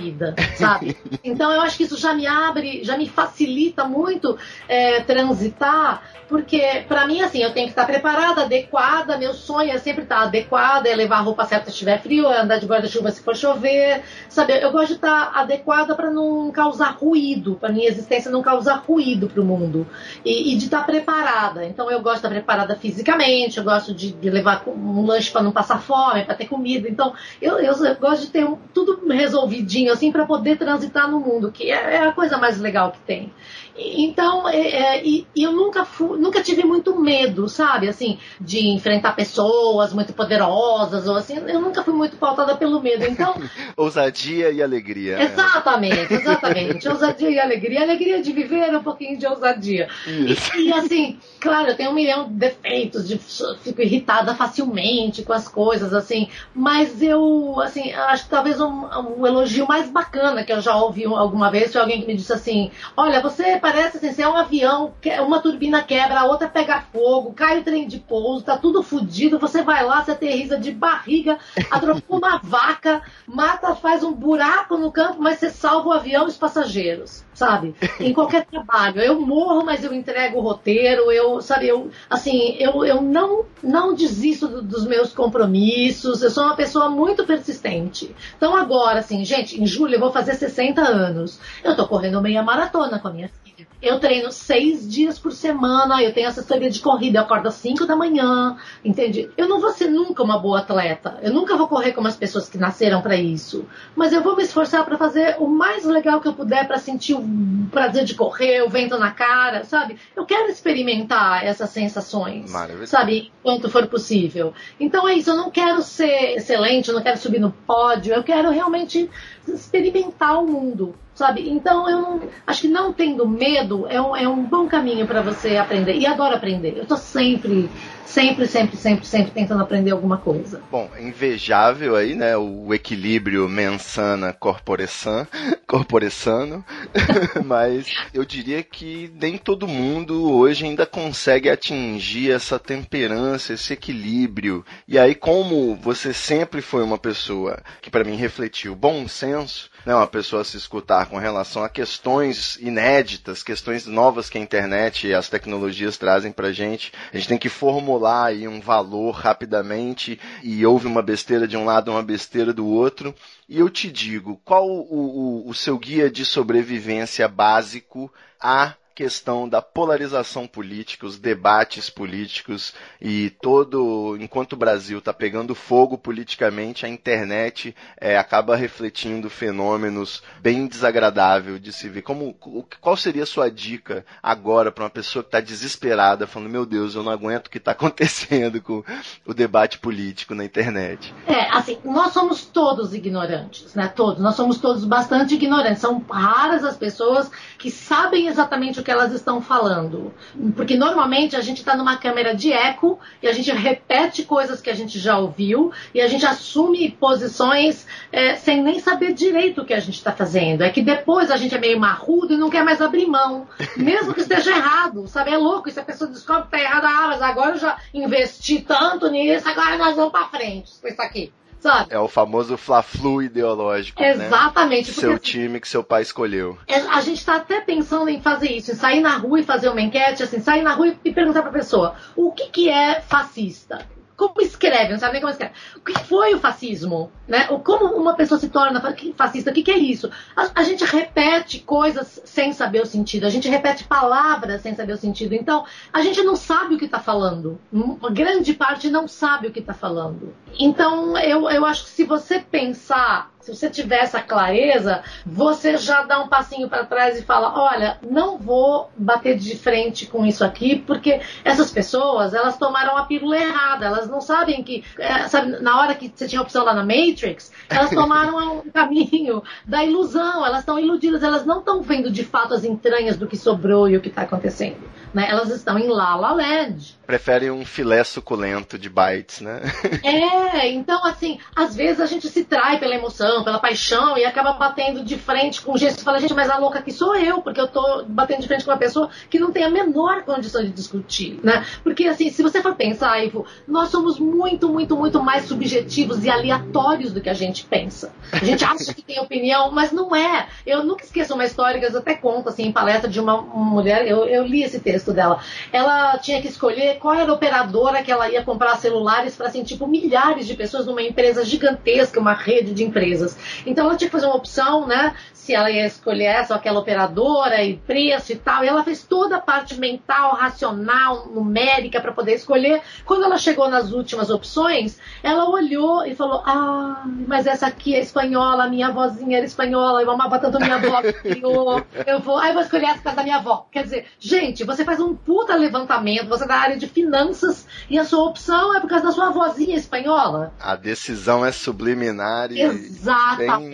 [0.55, 0.95] sabe?
[1.23, 6.85] Então eu acho que isso já me abre, já me facilita muito é, transitar, porque
[6.87, 10.87] pra mim, assim, eu tenho que estar preparada, adequada, meu sonho é sempre estar adequada,
[10.87, 14.01] é levar a roupa certa se estiver frio, é andar de guarda-chuva se for chover,
[14.29, 14.53] sabe?
[14.53, 19.27] Eu gosto de estar adequada para não causar ruído, para minha existência não causar ruído
[19.27, 19.87] pro mundo
[20.23, 21.65] e, e de estar preparada.
[21.65, 25.41] Então eu gosto de estar preparada fisicamente, eu gosto de, de levar um lanche para
[25.43, 26.87] não passar fome, para ter comida.
[26.87, 31.19] Então eu, eu, eu gosto de ter um- tudo resolvidinho assim para poder transitar no
[31.19, 33.31] mundo, que é, é a coisa mais legal que tem.
[33.79, 38.67] Então, é, é, e, e eu nunca fui, nunca tive muito medo, sabe, assim, de
[38.67, 41.37] enfrentar pessoas muito poderosas ou assim.
[41.47, 43.05] Eu nunca fui muito pautada pelo medo.
[43.05, 43.35] Então,
[43.75, 45.21] Ousadia e alegria.
[45.21, 46.87] Exatamente, exatamente.
[46.87, 47.81] ousadia e alegria.
[47.81, 49.87] Alegria de viver, um pouquinho de ousadia.
[50.05, 50.55] Isso.
[50.55, 55.33] E, e, assim, claro, eu tenho um milhão de defeitos, de, fico irritada facilmente com
[55.33, 56.29] as coisas, assim.
[56.53, 58.85] Mas eu, assim, acho que talvez um,
[59.19, 62.15] um elogio mais mais bacana que eu já ouvi alguma vez foi alguém que me
[62.15, 64.93] disse assim: Olha, você parece assim, você é um avião,
[65.25, 69.39] uma turbina quebra, a outra pega fogo, cai o trem de pouso, tá tudo fodido,
[69.39, 71.37] você vai lá, você aterriza de barriga,
[71.69, 76.29] atropela uma vaca, mata, faz um buraco no campo, mas você salva o avião e
[76.29, 77.75] os passageiros, sabe?
[77.99, 79.01] Em qualquer trabalho.
[79.01, 83.93] Eu morro, mas eu entrego o roteiro, eu, sabe, eu, assim, eu, eu não, não
[83.93, 88.15] desisto do, dos meus compromissos, eu sou uma pessoa muito persistente.
[88.37, 91.39] Então agora, assim, gente, em julho eu vou fazer 60 anos.
[91.63, 93.58] Eu tô correndo meia maratona com a minha filha.
[93.81, 97.85] Eu treino seis dias por semana, eu tenho assessoria de corrida, eu acordo às 5
[97.85, 99.29] da manhã, entende?
[99.37, 102.49] Eu não vou ser nunca uma boa atleta, eu nunca vou correr como as pessoas
[102.49, 103.65] que nasceram para isso,
[103.95, 107.13] mas eu vou me esforçar para fazer o mais legal que eu puder para sentir
[107.13, 107.23] o
[107.71, 109.97] prazer de correr, o vento na cara, sabe?
[110.13, 112.51] Eu quero experimentar essas sensações,
[112.89, 113.31] sabe?
[113.41, 114.53] Quanto for possível.
[114.77, 118.23] Então é isso, eu não quero ser excelente, eu não quero subir no pódio, eu
[118.23, 119.09] quero realmente
[119.47, 121.49] experimentar o mundo sabe?
[121.49, 125.21] Então eu não, acho que não tendo medo é um, é um bom caminho para
[125.21, 125.97] você aprender.
[125.97, 126.77] E adoro aprender.
[126.77, 127.69] Eu tô sempre
[128.09, 130.61] sempre, sempre, sempre, sempre tentando aprender alguma coisa.
[130.71, 132.35] Bom, invejável aí, né?
[132.35, 135.27] O equilíbrio mensana corporeçan,
[135.67, 136.65] corporeçano,
[137.45, 144.65] mas eu diria que nem todo mundo hoje ainda consegue atingir essa temperança, esse equilíbrio.
[144.87, 149.93] E aí, como você sempre foi uma pessoa que para mim refletiu bom senso, né,
[149.93, 155.13] uma pessoa se escutar com relação a questões inéditas, questões novas que a internet e
[155.13, 160.19] as tecnologias trazem pra gente, a gente tem que formular extrapolar aí um valor rapidamente
[160.41, 163.13] e houve uma besteira de um lado, uma besteira do outro.
[163.47, 169.47] E eu te digo, qual o, o, o seu guia de sobrevivência básico a questão
[169.47, 176.85] da polarização política, os debates políticos e todo, enquanto o Brasil está pegando fogo politicamente,
[176.85, 182.01] a internet é, acaba refletindo fenômenos bem desagradáveis de se ver.
[182.01, 182.35] Como,
[182.81, 186.93] qual seria a sua dica agora para uma pessoa que está desesperada, falando, meu Deus,
[186.93, 188.83] eu não aguento o que está acontecendo com
[189.25, 191.15] o debate político na internet?
[191.25, 193.87] É, assim, nós somos todos ignorantes, né?
[193.87, 195.79] Todos, nós somos todos bastante ignorantes.
[195.79, 200.11] São raras as pessoas que sabem exatamente o que que elas estão falando.
[200.55, 204.69] Porque normalmente a gente está numa câmera de eco e a gente repete coisas que
[204.71, 209.65] a gente já ouviu e a gente assume posições é, sem nem saber direito o
[209.65, 210.63] que a gente está fazendo.
[210.63, 213.47] É que depois a gente é meio marrudo e não quer mais abrir mão,
[213.77, 215.31] mesmo que esteja errado, sabe?
[215.31, 215.69] É louco.
[215.69, 219.07] E se a pessoa descobre que está errada, ah, mas agora eu já investi tanto
[219.11, 221.93] nisso, agora nós vamos para frente com isso aqui sabe?
[221.93, 224.01] É o famoso fla-flu ideológico.
[224.01, 224.11] Né?
[224.11, 224.89] Exatamente.
[224.89, 224.93] Né?
[224.93, 226.57] Seu assim, time que seu pai escolheu.
[226.67, 229.69] É, a gente está até pensando em fazer isso, em sair na rua e fazer
[229.69, 233.01] uma enquete, assim, sair na rua e perguntar para a pessoa o que, que é
[233.01, 233.85] fascista
[234.19, 235.53] como escreve, não sabe nem como escreve.
[235.77, 237.09] O que foi o fascismo?
[237.25, 237.45] Né?
[237.63, 238.81] Como uma pessoa se torna
[239.15, 239.49] fascista?
[239.49, 240.11] O que, que é isso?
[240.35, 244.91] A, a, gente repete coisas sem saber o sentido, a gente repete palavras sem saber
[244.91, 245.33] o sentido.
[245.33, 247.57] Então, a gente não sabe o que está falando.
[247.71, 250.35] Uma grande parte não sabe o que está falando.
[250.59, 256.03] Então, eu, eu acho que se você pensar se você tiver essa clareza, você já
[256.03, 260.43] dá um passinho para trás e fala: olha, não vou bater de frente com isso
[260.43, 265.59] aqui, porque essas pessoas elas tomaram a pílula errada, elas não sabem que, é, sabe,
[265.61, 270.45] na hora que você tinha opção lá na Matrix, elas tomaram um caminho da ilusão,
[270.45, 273.95] elas estão iludidas, elas não estão vendo de fato as entranhas do que sobrou e
[273.95, 274.89] o que está acontecendo.
[275.13, 275.27] Né?
[275.29, 276.98] Elas estão em La La Land.
[277.09, 279.61] Preferem um filé suculento de bytes, né?
[280.03, 284.53] é, então assim, às vezes a gente se trai pela emoção, pela paixão e acaba
[284.53, 287.41] batendo de frente com o gesto e fala, gente, mas a louca aqui sou eu,
[287.41, 290.63] porque eu tô batendo de frente com uma pessoa que não tem a menor condição
[290.63, 291.65] de discutir, né?
[291.83, 296.29] Porque assim, se você for pensar, Ivo, nós somos muito, muito, muito mais subjetivos e
[296.29, 298.13] aleatórios do que a gente pensa.
[298.31, 300.47] A gente acha que tem opinião, mas não é.
[300.63, 304.07] Eu nunca esqueço uma história que eu até conto assim em palestra de uma, mulher,
[304.07, 305.41] eu, eu li esse texto dela.
[305.73, 309.63] Ela tinha que escolher qual era a operadora que ela ia comprar celulares para assim,
[309.63, 313.37] tipo, milhares de pessoas numa empresa gigantesca, uma rede de empresas.
[313.65, 315.15] Então ela tinha que fazer uma opção, né?
[315.33, 318.63] Se ela ia escolher essa ou aquela operadora e preço e tal.
[318.63, 322.81] E ela fez toda a parte mental, racional, numérica para poder escolher.
[323.05, 327.99] Quando ela chegou nas últimas opções, ela olhou e falou: Ah, mas essa aqui é
[327.99, 332.53] espanhola, minha avózinha era espanhola, eu amava tanto minha avó, eu, eu vou, aí eu
[332.53, 333.65] vou escolher essa casa da minha avó.
[333.71, 337.97] Quer dizer, gente, você faz um puta levantamento, você é da área de finanças e
[337.97, 340.53] a sua opção é por causa da sua vozinha espanhola.
[340.59, 343.69] A decisão é subliminar e Exatamente.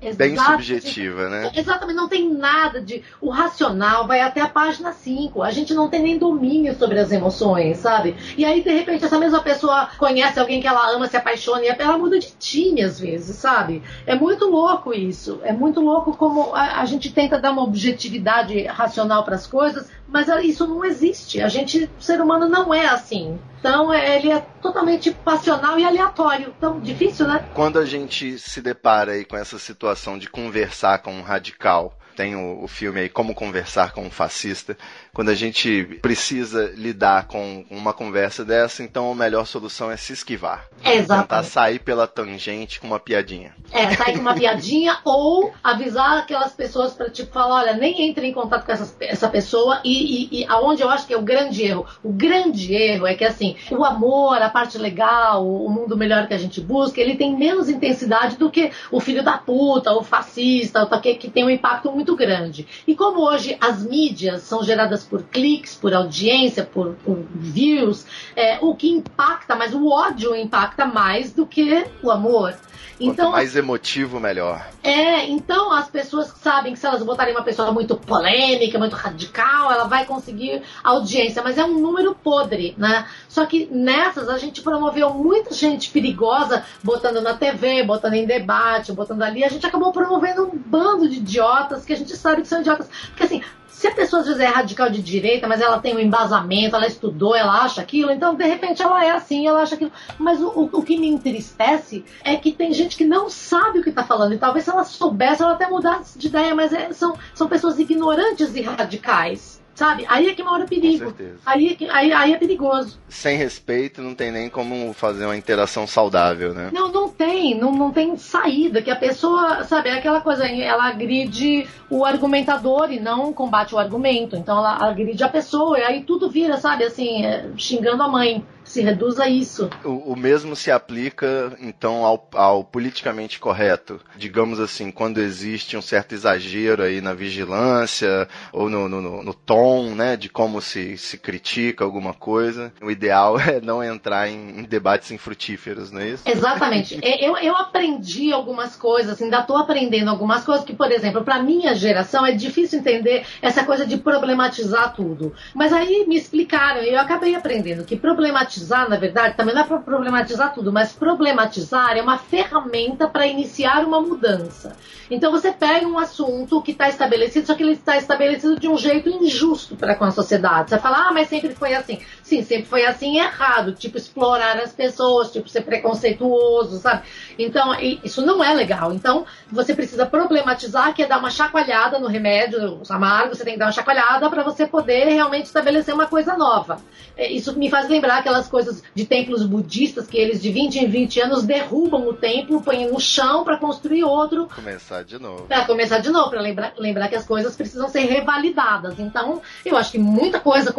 [0.00, 0.40] bem, bem Exatamente.
[0.42, 1.52] subjetiva, né?
[1.54, 3.02] Exatamente, não tem nada de.
[3.20, 5.42] O racional vai até a página 5.
[5.42, 8.16] A gente não tem nem domínio sobre as emoções, sabe?
[8.36, 11.68] E aí, de repente, essa mesma pessoa conhece alguém que ela ama, se apaixona e
[11.68, 13.82] ela muda de time às vezes, sabe?
[14.06, 15.40] É muito louco isso.
[15.42, 19.88] É muito louco como a, a gente tenta dar uma objetividade racional para as coisas,
[20.08, 21.40] mas a- isso não existe.
[21.40, 23.38] A gente, o ser humano não é assim.
[23.58, 26.54] Então, é- ele é totalmente passional e aleatório.
[26.56, 27.44] Então, difícil, né?
[27.52, 32.34] Quando a gente se depara aí com essa situação de conversar com um radical, tem
[32.34, 34.76] o, o filme aí Como Conversar com um Fascista,
[35.14, 40.14] quando a gente precisa lidar com uma conversa dessa, então a melhor solução é se
[40.14, 40.66] esquivar.
[40.78, 41.48] Tentar Exatamente.
[41.48, 43.54] sair pela tangente com uma piadinha.
[43.70, 48.26] É, sair com uma piadinha ou avisar aquelas pessoas para tipo falar, olha, nem entre
[48.26, 51.22] em contato com essa, essa pessoa e, e, e aonde eu acho que é o
[51.22, 51.86] grande erro.
[52.02, 56.34] O grande erro é que assim, o amor, a parte legal, o mundo melhor que
[56.34, 60.82] a gente busca, ele tem menos intensidade do que o filho da puta, o fascista,
[60.82, 62.66] o que, que tem um impacto muito grande.
[62.86, 68.58] E como hoje as mídias são geradas por cliques, por audiência, por, por views, é,
[68.60, 72.54] o que impacta, mas o ódio impacta mais do que o amor.
[72.98, 74.66] Quanto mais emotivo, melhor.
[74.82, 79.70] É, então as pessoas sabem que se elas botarem uma pessoa muito polêmica, muito radical,
[79.70, 83.06] ela vai conseguir audiência, mas é um número podre, né?
[83.28, 88.92] Só que nessas a gente promoveu muita gente perigosa, botando na TV, botando em debate,
[88.92, 92.48] botando ali, a gente acabou promovendo um bando de idiotas que a gente sabe que
[92.48, 92.88] são idiotas.
[93.08, 93.42] Porque assim,
[93.78, 96.88] se a pessoa às vezes é radical de direita, mas ela tem um embasamento, ela
[96.88, 99.92] estudou, ela acha aquilo, então de repente ela é assim, ela acha aquilo.
[100.18, 103.82] Mas o, o, o que me entristece é que tem gente que não sabe o
[103.84, 106.92] que está falando, e talvez se ela soubesse, ela até mudasse de ideia, mas é-
[106.92, 109.57] são, são pessoas ignorantes e radicais.
[109.78, 110.04] Sabe?
[110.08, 111.14] Aí é que mora o perigo.
[111.46, 112.98] Aí, é que- aí, aí é perigoso.
[113.08, 116.70] Sem respeito, não tem nem como fazer uma interação saudável, né?
[116.72, 120.88] Não, não tem, não, não tem saída, que a pessoa, sabe, é aquela coisa, ela
[120.88, 124.34] agride o argumentador e não combate o argumento.
[124.34, 128.44] Então ela agride a pessoa, e aí tudo vira, sabe, assim, é, xingando a mãe.
[128.68, 129.68] Se reduz a isso.
[129.84, 134.00] O, o mesmo se aplica, então, ao, ao politicamente correto.
[134.16, 139.94] Digamos assim, quando existe um certo exagero aí na vigilância, ou no, no, no- tom,
[139.94, 144.62] né, de como se, se critica alguma coisa, o ideal é não entrar em, em
[144.64, 146.22] debates infrutíferos, não é isso?
[146.26, 146.98] Exatamente.
[147.02, 151.42] E- Eu, eu aprendi algumas coisas, ainda estou aprendendo algumas coisas que, por exemplo, para
[151.42, 155.34] minha geração é difícil entender essa coisa de problematizar tudo.
[155.54, 159.64] Mas aí me explicaram e eu acabei aprendendo que problematizar, na verdade, também não é
[159.64, 164.76] para problematizar tudo, mas problematizar é uma ferramenta para iniciar uma mudança.
[165.10, 168.76] Então você pega um assunto que está estabelecido, só que ele está estabelecido de um
[168.76, 170.70] jeito injusto para com a sociedade.
[170.70, 172.00] Você fala, ah, mas sempre foi assim.
[172.28, 173.72] Sim, sempre foi assim errado.
[173.72, 177.04] Tipo, explorar as pessoas, tipo, ser preconceituoso, sabe?
[177.38, 178.92] Então, isso não é legal.
[178.92, 183.58] Então, você precisa problematizar, que é dar uma chacoalhada no remédio amargo, você tem que
[183.58, 186.82] dar uma chacoalhada para você poder realmente estabelecer uma coisa nova.
[187.16, 190.86] É, Isso me faz lembrar aquelas coisas de templos budistas que eles de 20 em
[190.86, 195.44] 20 anos derrubam o templo, põem no chão para construir outro Começar de novo.
[195.44, 198.98] para começar de novo, para lembrar, lembrar que as coisas precisam ser revalidadas.
[198.98, 200.74] Então, eu acho que muita coisa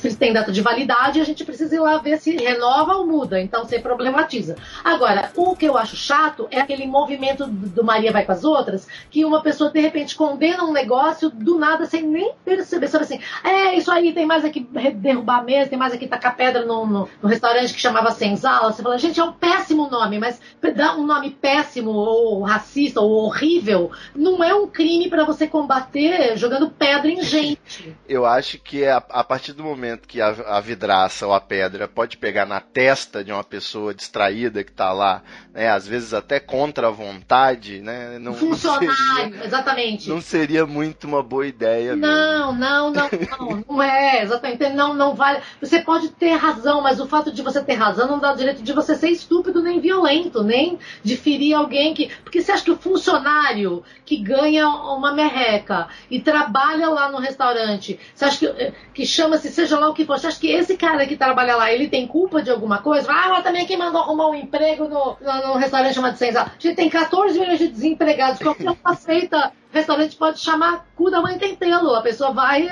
[0.00, 3.40] se tem data de validade, a gente precisa ir lá ver se renova ou muda.
[3.40, 4.56] Então, você problematiza.
[4.84, 8.86] Agora, o que eu acho chato é aquele movimento do Maria vai com as outras,
[9.10, 12.88] que uma pessoa de repente condena um negócio do nada sem nem perceber.
[12.88, 14.60] Sabe assim, é isso aí, tem mais aqui
[14.94, 18.72] derrubar a mesa, tem mais aqui tacar pedra no, no, no restaurante que chamava Senzala.
[18.72, 20.40] Você fala, gente, é um péssimo nome, mas
[20.74, 26.36] dar um nome péssimo ou racista ou horrível não é um crime para você combater
[26.36, 27.96] jogando pedra em gente.
[28.08, 31.40] Eu acho que é a, a partir do momento que a, a vidraça ou a
[31.40, 35.22] pedra pode pegar na testa de uma pessoa distraída que tá lá,
[35.54, 40.08] né, às vezes até contra a vontade, né, não, não Funcionário, seria, exatamente.
[40.10, 42.06] não seria muito uma boa ideia mesmo.
[42.06, 45.40] Não, não, não, não, não é, exatamente, não, não vale.
[45.60, 48.62] Você pode ter razão, mas o fato de você ter razão não dá o direito
[48.62, 52.10] de você ser estúpido nem violento, nem de ferir alguém que.
[52.22, 57.98] Porque você acha que o funcionário que ganha uma merreca e trabalha lá no restaurante,
[58.14, 61.06] você acha que, que chama-se, seja lá o que for, você acha que esse cara
[61.06, 63.10] que trabalha lá, ele tem culpa de alguma coisa?
[63.10, 66.48] Ah, mas também quem mandou arrumar um emprego no, no, no restaurante chamado Senzala.
[66.48, 71.20] A gente tem 14 milhões de desempregados, qualquer um aceita restaurante pode chamar cu da
[71.20, 71.94] mãe tentelo.
[71.94, 72.68] A pessoa vai,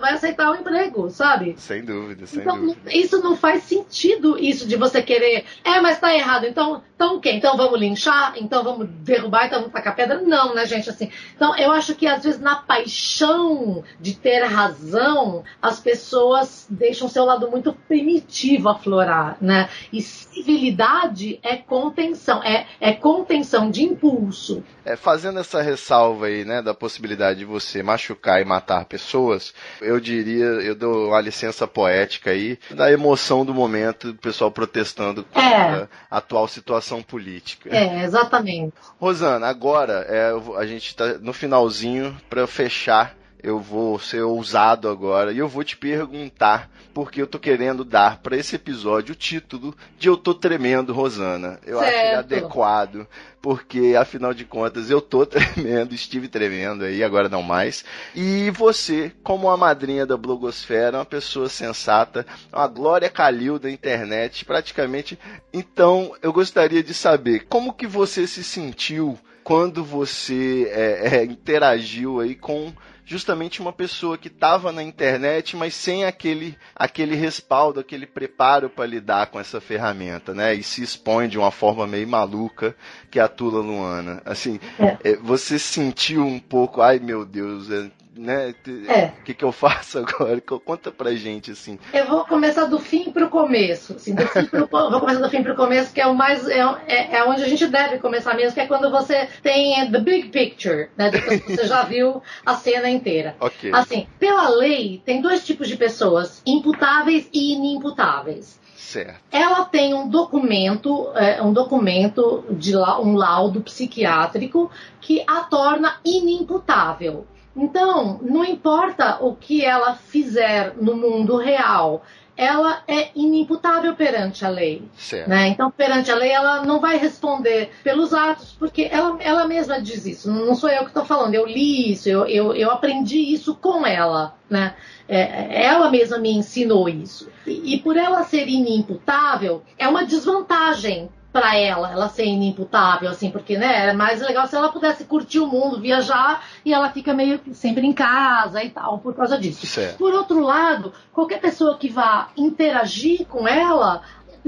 [0.00, 1.54] vai aceitar o emprego, sabe?
[1.58, 2.90] Sem dúvida, sem Então, dúvida.
[2.92, 5.44] isso não faz sentido, isso de você querer.
[5.64, 6.46] É, mas tá errado.
[6.46, 7.32] Então, então o quê?
[7.32, 8.34] Então vamos linchar?
[8.36, 9.46] Então vamos derrubar?
[9.46, 10.20] Então vamos tacar pedra?
[10.22, 10.88] Não, né, gente?
[10.88, 11.10] Assim.
[11.34, 17.24] Então, eu acho que às vezes na paixão de ter razão, as pessoas deixam seu
[17.24, 19.68] lado muito primitivo aflorar, né?
[19.92, 24.62] E civilidade é contenção, é, é contenção de impulso.
[24.84, 30.00] É, fazendo essa ressalva aí, né, da possibilidade de você machucar e matar pessoas, eu
[30.00, 35.90] diria, eu dou uma licença poética aí, da emoção do momento, do pessoal protestando contra
[36.10, 37.68] a atual situação política.
[37.76, 38.72] É, exatamente.
[38.98, 43.14] Rosana, agora é, a gente está no finalzinho para fechar.
[43.46, 48.18] Eu vou ser ousado agora e eu vou te perguntar porque eu tô querendo dar
[48.20, 51.60] para esse episódio o título de Eu tô tremendo, Rosana.
[51.64, 52.18] Eu acho Certo.
[52.18, 53.06] adequado,
[53.40, 57.84] porque afinal de contas eu tô tremendo, estive tremendo aí, agora não mais.
[58.16, 64.44] E você, como a madrinha da blogosfera, uma pessoa sensata, uma Glória Calil da internet,
[64.44, 65.16] praticamente.
[65.52, 72.18] Então, eu gostaria de saber como que você se sentiu quando você é, é, interagiu
[72.18, 72.72] aí com
[73.06, 78.84] justamente uma pessoa que estava na internet, mas sem aquele, aquele respaldo, aquele preparo para
[78.84, 80.52] lidar com essa ferramenta, né?
[80.52, 82.74] E se expõe de uma forma meio maluca,
[83.08, 84.20] que é a Tula Luana.
[84.24, 85.12] Assim, É.
[85.12, 88.54] é, você sentiu um pouco, ai meu Deus, é, né?
[88.88, 89.06] É.
[89.20, 90.40] O que, que eu faço agora?
[90.40, 91.78] Co- Conta pra gente, assim.
[91.92, 93.94] Eu vou começar do fim pro começo.
[93.94, 96.46] Assim, do fim pro, vou começar do fim pro começo, que é o mais.
[96.48, 100.00] É, é, é onde a gente deve começar mesmo, que é quando você tem the
[100.00, 101.10] big picture, né?
[101.10, 103.36] Depois que você já viu a cena inteira.
[103.46, 103.70] Ok.
[103.72, 108.58] Assim, pela lei, tem dois tipos de pessoas: imputáveis e inimputáveis.
[108.76, 109.20] Certo.
[109.32, 117.26] Ela tem um documento, é, um documento de um laudo psiquiátrico que a torna inimputável.
[117.56, 122.04] Então, não importa o que ela fizer no mundo real,
[122.36, 124.82] ela é inimputável perante a lei.
[125.26, 125.48] Né?
[125.48, 130.04] Então, perante a lei, ela não vai responder pelos atos, porque ela, ela mesma diz
[130.04, 130.30] isso.
[130.30, 133.86] Não sou eu que estou falando, eu li isso, eu, eu, eu aprendi isso com
[133.86, 134.36] ela.
[134.50, 134.74] Né?
[135.08, 137.30] É, ela mesma me ensinou isso.
[137.46, 143.30] E, e por ela ser inimputável, é uma desvantagem para ela, ela ser inimputável, assim,
[143.30, 147.12] porque né, é mais legal se ela pudesse curtir o mundo, viajar, e ela fica
[147.12, 149.66] meio que sempre em casa e tal, por causa disso.
[149.66, 149.98] Certo.
[149.98, 154.00] Por outro lado, qualquer pessoa que vá interagir com ela,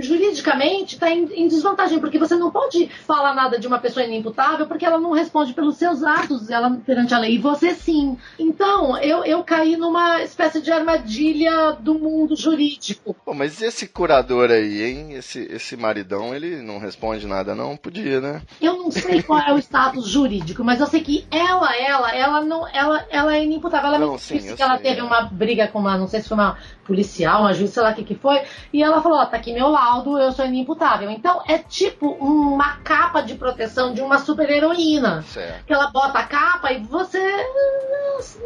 [0.03, 4.66] juridicamente está em, em desvantagem, porque você não pode falar nada de uma pessoa inimputável
[4.66, 8.16] porque ela não responde pelos seus atos ela, perante a lei, e você sim.
[8.38, 13.14] Então, eu, eu caí numa espécie de armadilha do mundo jurídico.
[13.24, 15.12] Pô, mas esse curador aí, hein?
[15.12, 17.76] Esse, esse maridão, ele não responde nada, não?
[17.76, 18.42] Podia, né?
[18.61, 22.40] Eu não sei qual é o status jurídico, mas eu sei que ela, ela, ela
[22.40, 23.88] não, ela, ela é inimputável.
[23.88, 26.09] Ela Não, me sim, disse eu que ela sei, teve uma briga com uma, não
[26.09, 28.42] sei se foi uma policial, uma juiz, sei lá o que que foi,
[28.72, 29.88] e ela falou, ó, tá aqui meu laudo,
[30.18, 31.11] eu sou inimputável.
[31.11, 35.22] Então é tipo uma capa de proteção de uma super heroína.
[35.22, 35.64] Certo.
[35.64, 37.18] Que ela bota a capa e você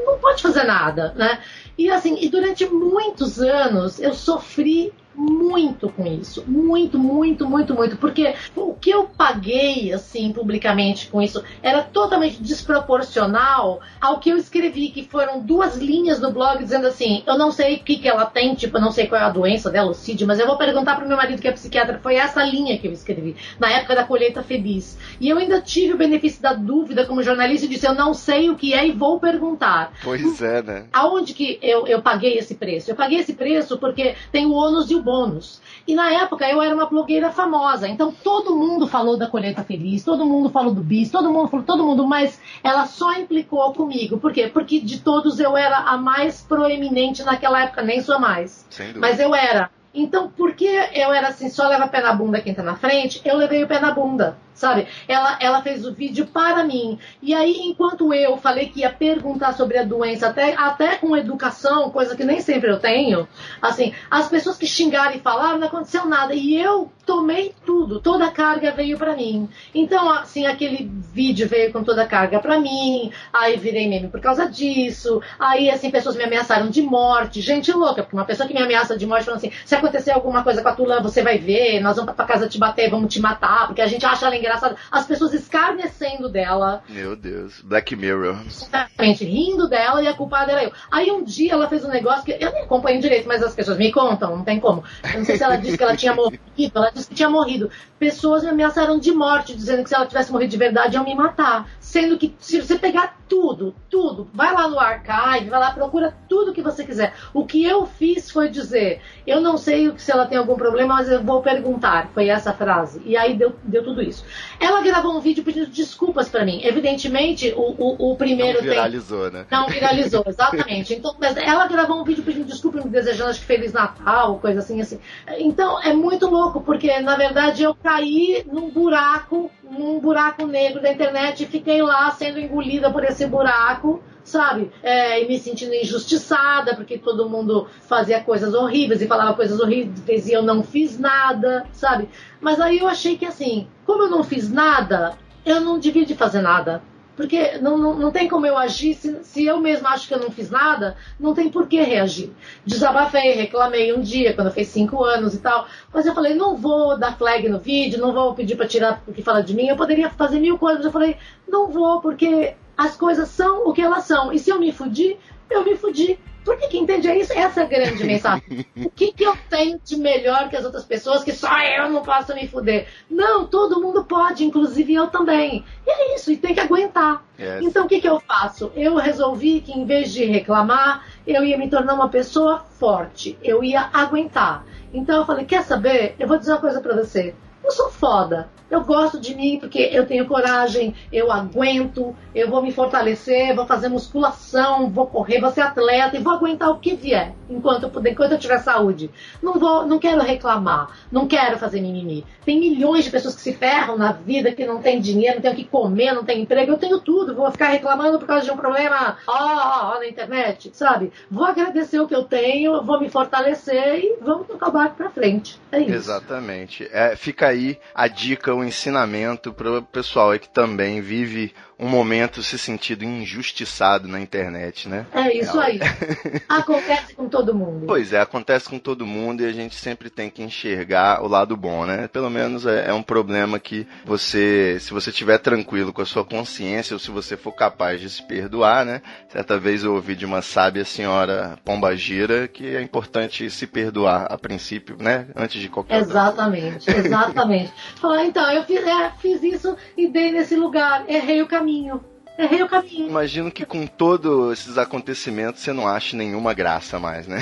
[0.06, 1.40] não pode fazer nada, né?
[1.76, 6.44] E assim, e durante muitos anos eu sofri muito com isso.
[6.46, 7.96] Muito, muito, muito, muito.
[7.96, 14.36] Porque o que eu paguei, assim, publicamente com isso era totalmente desproporcional ao que eu
[14.36, 18.08] escrevi, que foram duas linhas no blog dizendo assim: eu não sei o que, que
[18.08, 20.46] ela tem, tipo, eu não sei qual é a doença dela, o CID, mas eu
[20.46, 22.00] vou perguntar pro meu marido que é psiquiatra.
[22.02, 24.98] Foi essa linha que eu escrevi, na época da colheita feliz.
[25.20, 28.50] E eu ainda tive o benefício da dúvida como jornalista e disse: eu não sei
[28.50, 29.92] o que é e vou perguntar.
[30.02, 30.86] Pois é, né?
[30.92, 32.90] Aonde que eu, eu paguei esse preço?
[32.90, 35.60] Eu paguei esse preço porque tem o ônus e o bônus.
[35.86, 40.04] E na época eu era uma blogueira famosa, então todo mundo falou da colheita feliz,
[40.04, 44.18] todo mundo falou do bis, todo mundo falou, todo mundo, mas ela só implicou comigo.
[44.18, 44.48] Por quê?
[44.48, 48.64] Porque de todos eu era a mais proeminente naquela época, nem sou mais.
[49.00, 49.70] Mas eu era.
[49.94, 53.36] Então, porque eu era assim, só leva pé na bunda quem tá na frente, eu
[53.36, 54.86] levei o pé na bunda, sabe?
[55.06, 56.98] Ela, ela fez o vídeo para mim.
[57.20, 61.90] E aí, enquanto eu falei que ia perguntar sobre a doença, até, até com educação,
[61.90, 63.28] coisa que nem sempre eu tenho,
[63.60, 66.34] assim, as pessoas que xingaram e falaram, não aconteceu nada.
[66.34, 69.48] E eu tomei tudo, toda a carga veio para mim.
[69.74, 74.20] Então, assim, aquele vídeo veio com toda a carga para mim, aí virei meme por
[74.20, 78.54] causa disso, aí, assim, pessoas me ameaçaram de morte, gente louca, porque uma pessoa que
[78.54, 79.52] me ameaça de morte falando assim,
[79.82, 82.88] acontecer alguma coisa com a Tulã, você vai ver, nós vamos pra casa te bater,
[82.88, 84.76] vamos te matar, porque a gente acha ela engraçada.
[84.90, 87.60] As pessoas escarnecendo dela, Meu Deus.
[87.62, 88.36] Black Mirror.
[88.46, 90.72] Exatamente, rindo dela e a culpada era eu.
[90.90, 93.78] Aí um dia ela fez um negócio que eu nem acompanho direito, mas as pessoas
[93.78, 94.84] me contam, não tem como.
[95.12, 96.40] Eu não sei se ela disse que ela tinha morrido,
[96.74, 97.70] ela disse que tinha morrido.
[98.02, 101.14] Pessoas me ameaçaram de morte, dizendo que se ela tivesse morrido de verdade, iam me
[101.14, 101.70] matar.
[101.78, 106.52] Sendo que se você pegar tudo, tudo, vai lá no archive, vai lá, procura tudo
[106.52, 107.14] que você quiser.
[107.32, 111.08] O que eu fiz foi dizer, eu não sei se ela tem algum problema, mas
[111.08, 112.08] eu vou perguntar.
[112.12, 113.00] Foi essa frase.
[113.04, 114.24] E aí deu, deu tudo isso.
[114.58, 116.60] Ela gravou um vídeo pedindo desculpas para mim.
[116.64, 119.40] Evidentemente, o, o, o primeiro Não viralizou, tem...
[119.40, 119.46] né?
[119.48, 120.92] Não viralizou, exatamente.
[120.92, 124.58] Então, mas ela gravou um vídeo pedindo desculpa, me desejando acho que Feliz Natal, coisa
[124.58, 124.98] assim, assim.
[125.38, 130.90] Então, é muito louco, porque na verdade eu caí num buraco, num buraco negro da
[130.90, 134.70] internet e fiquei lá sendo engolida por esse buraco sabe?
[134.84, 140.28] É, e me sentindo injustiçada, porque todo mundo fazia coisas horríveis e falava coisas horríveis
[140.28, 142.08] e eu não fiz nada, sabe?
[142.40, 146.14] Mas aí eu achei que assim, como eu não fiz nada, eu não devia de
[146.14, 146.80] fazer nada.
[147.16, 150.18] Porque não, não, não tem como eu agir se, se eu mesma acho que eu
[150.18, 152.30] não fiz nada, não tem por que reagir.
[152.64, 155.66] Desabafei, reclamei um dia, quando fez cinco anos e tal.
[155.92, 159.12] Mas eu falei, não vou dar flag no vídeo, não vou pedir para tirar o
[159.12, 159.66] que fala de mim.
[159.66, 160.84] Eu poderia fazer mil coisas.
[160.84, 164.32] Eu falei, não vou, porque as coisas são o que elas são.
[164.32, 165.18] E se eu me fudir,
[165.50, 166.18] eu me fudi.
[166.44, 167.08] Por que, que entende?
[167.08, 168.66] É isso, essa é a grande mensagem.
[168.76, 172.02] o que, que eu tenho de melhor que as outras pessoas que só eu não
[172.02, 172.88] posso me fuder?
[173.08, 175.64] Não, todo mundo pode, inclusive eu também.
[175.86, 177.24] E é isso, e tem que aguentar.
[177.38, 177.62] Yes.
[177.62, 178.72] Então o que, que eu faço?
[178.74, 183.38] Eu resolvi que em vez de reclamar, eu ia me tornar uma pessoa forte.
[183.42, 184.64] Eu ia aguentar.
[184.92, 186.14] Então eu falei, quer saber?
[186.18, 187.34] Eu vou dizer uma coisa pra você.
[187.64, 188.48] Eu sou foda.
[188.72, 193.66] Eu gosto de mim porque eu tenho coragem, eu aguento, eu vou me fortalecer, vou
[193.66, 197.90] fazer musculação, vou correr, vou ser atleta e vou aguentar o que vier enquanto eu
[197.90, 199.10] puder, enquanto eu tiver saúde.
[199.42, 202.24] Não vou, não quero reclamar, não quero fazer mimimi.
[202.46, 205.52] Tem milhões de pessoas que se ferram na vida, que não tem dinheiro, não tem
[205.52, 206.72] o que comer, não tem emprego.
[206.72, 210.08] Eu tenho tudo, vou ficar reclamando por causa de um problema, ó, ó, ó, na
[210.08, 211.12] internet, sabe?
[211.30, 215.10] Vou agradecer o que eu tenho, vou me fortalecer e vamos tocar o barco pra
[215.10, 215.60] frente.
[215.70, 215.92] É isso.
[215.92, 216.88] Exatamente.
[216.90, 221.88] É, fica aí a dica, o ensinamento para o pessoal aí que também vive um
[221.88, 225.04] momento se sentindo injustiçado na internet, né?
[225.12, 225.80] É isso aí.
[226.48, 227.86] Acontece com todo mundo.
[227.86, 231.56] Pois é, acontece com todo mundo e a gente sempre tem que enxergar o lado
[231.56, 232.06] bom, né?
[232.06, 236.24] Pelo menos é, é um problema que você, se você estiver tranquilo com a sua
[236.24, 239.02] consciência ou se você for capaz de se perdoar, né?
[239.28, 244.26] Certa vez eu ouvi de uma sábia senhora Pomba Gira que é importante se perdoar
[244.30, 245.26] a princípio, né?
[245.34, 247.72] Antes de qualquer Exatamente, exatamente.
[248.00, 252.11] Falar, então, eu fiz, é, fiz isso e dei nesse lugar, errei o caminho caminho
[252.42, 253.08] Errei o caminho.
[253.08, 257.38] Imagino que com todos esses acontecimentos você não ache nenhuma graça mais, né?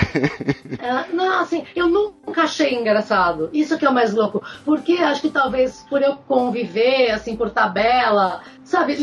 [0.78, 3.48] É, não, assim, eu nunca achei engraçado.
[3.52, 4.42] Isso que é o mais louco.
[4.64, 8.96] Porque acho que talvez por eu conviver, assim, por tabela, sabe?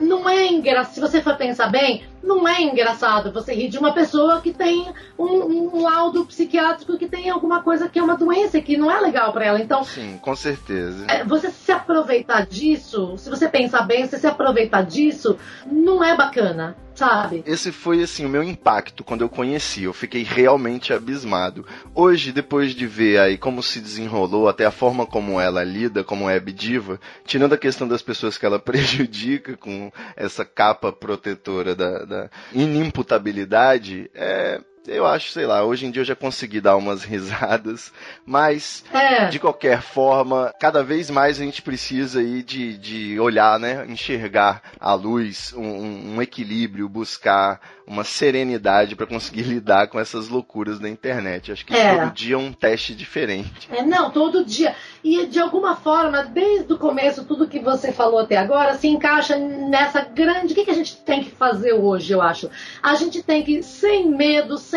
[0.00, 0.94] Não é engraçado.
[0.94, 4.86] Se você for pensar bem, não é engraçado você rir de uma pessoa que tem
[5.18, 9.00] um, um laudo psiquiátrico que tem alguma coisa que é uma doença que não é
[9.00, 9.60] legal para ela.
[9.60, 11.04] Então, Sim, com certeza.
[11.08, 15.36] é, você se aproveitar disso, se você pensar bem, você se aproveitar disso,
[15.66, 17.42] não é bacana, sabe?
[17.46, 19.84] Esse foi assim o meu impacto quando eu conheci.
[19.84, 21.66] Eu fiquei realmente abismado.
[21.94, 26.26] Hoje, depois de ver aí como se desenrolou, até a forma como ela lida como
[26.26, 32.04] web diva, tirando a questão das pessoas que ela prejudica com essa capa protetora da,
[32.04, 37.02] da inimputabilidade, é, eu acho, sei lá, hoje em dia eu já consegui dar umas
[37.04, 37.92] risadas,
[38.26, 39.26] mas É.
[39.26, 43.86] de qualquer forma, cada vez mais a gente precisa aí de, de olhar, né?
[43.88, 50.78] Enxergar a luz, um- um, equilíbrio, buscar uma serenidade para conseguir lidar com essas loucuras
[50.78, 51.52] da internet.
[51.52, 51.98] Acho que É.
[51.98, 53.68] todo dia é um teste diferente.
[53.70, 54.74] É, não, todo dia.
[55.02, 59.36] E de alguma forma, desde o começo, tudo que você falou até agora se encaixa
[59.36, 60.52] nessa grande.
[60.52, 62.50] O que, que a gente tem que fazer hoje, eu acho?
[62.82, 64.73] A gente tem que, sem medo, sem,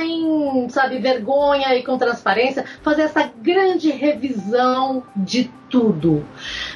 [0.69, 6.25] sabe, vergonha e com transparência, fazer essa grande revisão de tudo.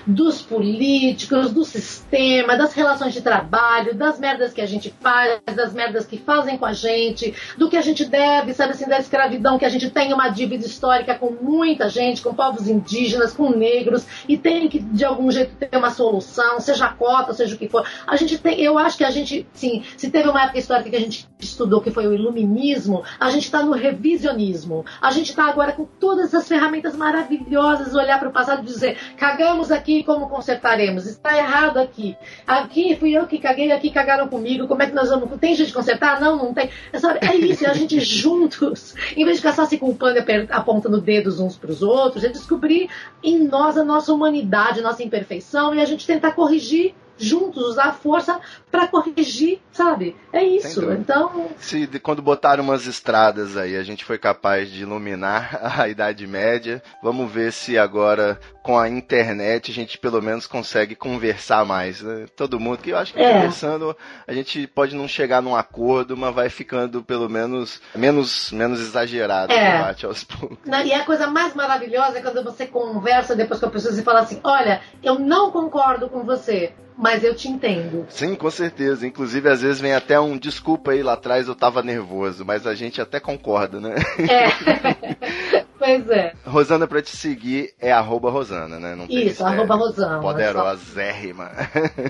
[0.05, 5.73] Dos políticos, do sistema, das relações de trabalho, das merdas que a gente faz, das
[5.73, 9.57] merdas que fazem com a gente, do que a gente deve, sabe assim, da escravidão,
[9.57, 14.05] que a gente tem uma dívida histórica com muita gente, com povos indígenas, com negros,
[14.27, 17.87] e tem que, de algum jeito, ter uma solução, seja cota, seja o que for.
[18.05, 20.95] A gente tem, eu acho que a gente, sim, se teve uma época histórica que
[20.95, 24.85] a gente estudou, que foi o iluminismo, a gente está no revisionismo.
[25.01, 28.80] A gente está agora com todas essas ferramentas maravilhosas, olhar para o passado e dizer,
[29.17, 31.05] cagamos aqui, como consertaremos?
[31.05, 32.15] Está errado aqui.
[32.45, 35.29] Aqui fui eu que caguei, aqui cagaram comigo, como é que nós vamos...
[35.39, 36.19] Tem de consertar?
[36.19, 36.69] Não, não tem.
[36.91, 40.19] É, sabe, é isso, é a gente juntos, em vez de ficar só se culpando
[40.19, 42.89] e apontando dedos uns para os outros, é descobrir
[43.23, 47.85] em nós a nossa humanidade, a nossa imperfeição e a gente tentar corrigir juntos usar
[47.85, 50.15] a força para corrigir, sabe?
[50.33, 50.91] É isso.
[50.91, 56.25] Então, Se quando botaram umas estradas aí, a gente foi capaz de iluminar a Idade
[56.27, 62.01] Média, vamos ver se agora com a internet a gente pelo menos consegue conversar mais,
[62.01, 62.25] né?
[62.35, 63.33] Todo mundo, que eu acho que É.
[63.33, 63.95] conversando
[64.27, 69.51] a gente pode não chegar num acordo, mas vai ficando pelo menos menos menos exagerado
[69.53, 69.69] É.
[69.69, 70.57] o debate aos poucos.
[70.85, 74.21] E a coisa mais maravilhosa é quando você conversa depois com a pessoa e fala
[74.21, 78.05] assim: Olha, eu não concordo com você, mas eu te entendo.
[78.09, 79.07] Sim, com certeza.
[79.07, 82.75] Inclusive, às vezes vem até um desculpa aí lá atrás, eu tava nervoso, mas a
[82.75, 83.95] gente até concorda, né?
[84.19, 85.55] É.
[85.79, 86.33] pois é.
[86.45, 88.95] Rosana, pra te seguir, é arroba Rosana, né?
[88.95, 90.21] Não Isso, arroba Rosana.
[90.21, 91.51] Poderosérrima.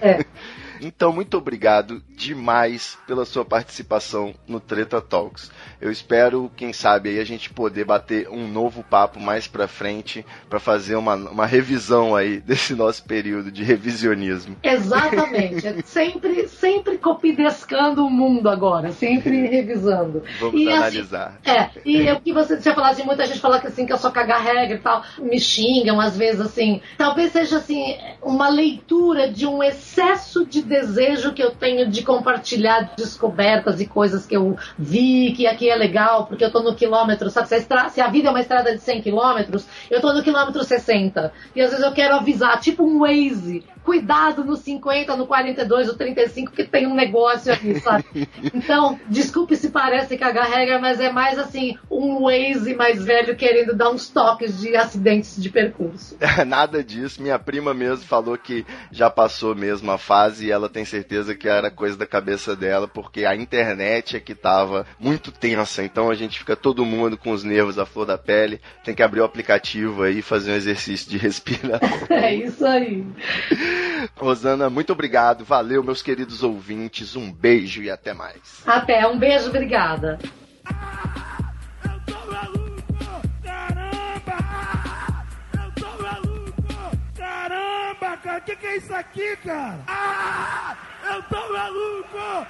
[0.01, 0.25] É.
[0.82, 5.51] Então, muito obrigado demais pela sua participação no Treta Talks.
[5.79, 10.25] Eu espero, quem sabe, aí a gente poder bater um novo papo mais pra frente
[10.49, 14.55] pra fazer uma, uma revisão aí desse nosso período de revisionismo.
[14.63, 15.86] Exatamente.
[15.86, 20.23] Sempre, sempre copidescando o mundo agora, sempre revisando.
[20.39, 21.39] Vamos E, assim, analisar.
[21.45, 23.97] É, e o que você tinha falado assim, muita gente fala que assim, que eu
[23.97, 26.82] só cagar regra e tal, me xingam às vezes assim.
[26.97, 32.93] Talvez seja assim, uma leitura de um excesso de desejo que eu tenho de compartilhar
[32.95, 37.30] descobertas e coisas que eu vi, que aqui é legal, porque eu tô no quilômetro,
[37.30, 37.49] sabe?
[37.49, 40.63] Se a, se a vida é uma estrada de 100 quilômetros, eu tô no quilômetro
[40.63, 41.34] 60.
[41.53, 45.93] E às vezes eu quero avisar, tipo um Waze, cuidado no 50, no 42, no
[45.95, 48.05] 35, que tem um negócio aqui, sabe?
[48.53, 53.75] Então, desculpe se parece cagar regra, mas é mais assim, um Waze mais velho querendo
[53.75, 56.17] dar uns toques de acidentes de percurso.
[56.45, 57.21] Nada disso.
[57.21, 61.47] Minha prima mesmo falou que já passou mesmo a fase e ela tem certeza que
[61.47, 65.84] era coisa da cabeça dela, porque a internet é que tava muito tensa.
[65.84, 68.59] Então a gente fica todo mundo com os nervos à flor da pele.
[68.84, 71.89] Tem que abrir o aplicativo aí e fazer um exercício de respiração.
[72.09, 73.05] É isso aí.
[74.15, 75.43] Rosana, muito obrigado.
[75.45, 77.15] Valeu, meus queridos ouvintes.
[77.15, 78.39] Um beijo e até mais.
[78.65, 80.19] Até, um beijo, obrigada.
[81.84, 83.22] Eu tô maluco!
[83.43, 84.38] Caramba!
[85.53, 86.97] Eu tô maluco!
[87.17, 88.38] Caramba, cara!
[88.39, 89.80] O que, que é isso aqui, cara?
[89.88, 90.76] Ah!
[91.13, 92.47] Eu tô maluco!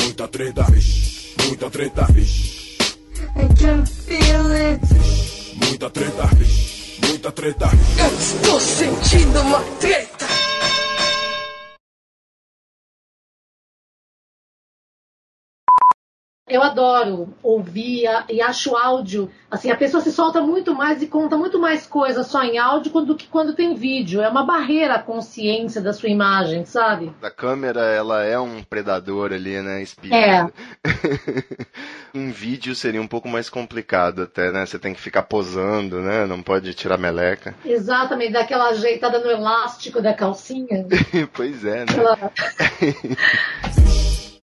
[0.00, 1.34] Muita treta, vixe.
[1.46, 2.76] Muita treta, vixe.
[3.36, 4.80] I can feel it.
[5.56, 6.75] Muita treta, vixe.
[7.08, 7.70] Muita treta.
[7.98, 10.15] Eu estou sentindo uma treta.
[16.48, 19.28] Eu adoro ouvir e acho áudio.
[19.50, 22.92] Assim, a pessoa se solta muito mais e conta muito mais coisas só em áudio
[23.04, 24.20] do que quando tem vídeo.
[24.22, 27.12] É uma barreira à consciência da sua imagem, sabe?
[27.20, 29.82] A câmera, ela é um predador ali, né?
[29.82, 30.14] Espia.
[30.14, 30.46] É.
[32.14, 34.64] um vídeo seria um pouco mais complicado até, né?
[34.64, 36.26] Você tem que ficar posando, né?
[36.26, 37.56] Não pode tirar meleca.
[37.64, 40.86] Exatamente, daquela ajeitada no elástico da calcinha.
[41.34, 41.86] pois é, né?
[41.90, 42.32] Aquela-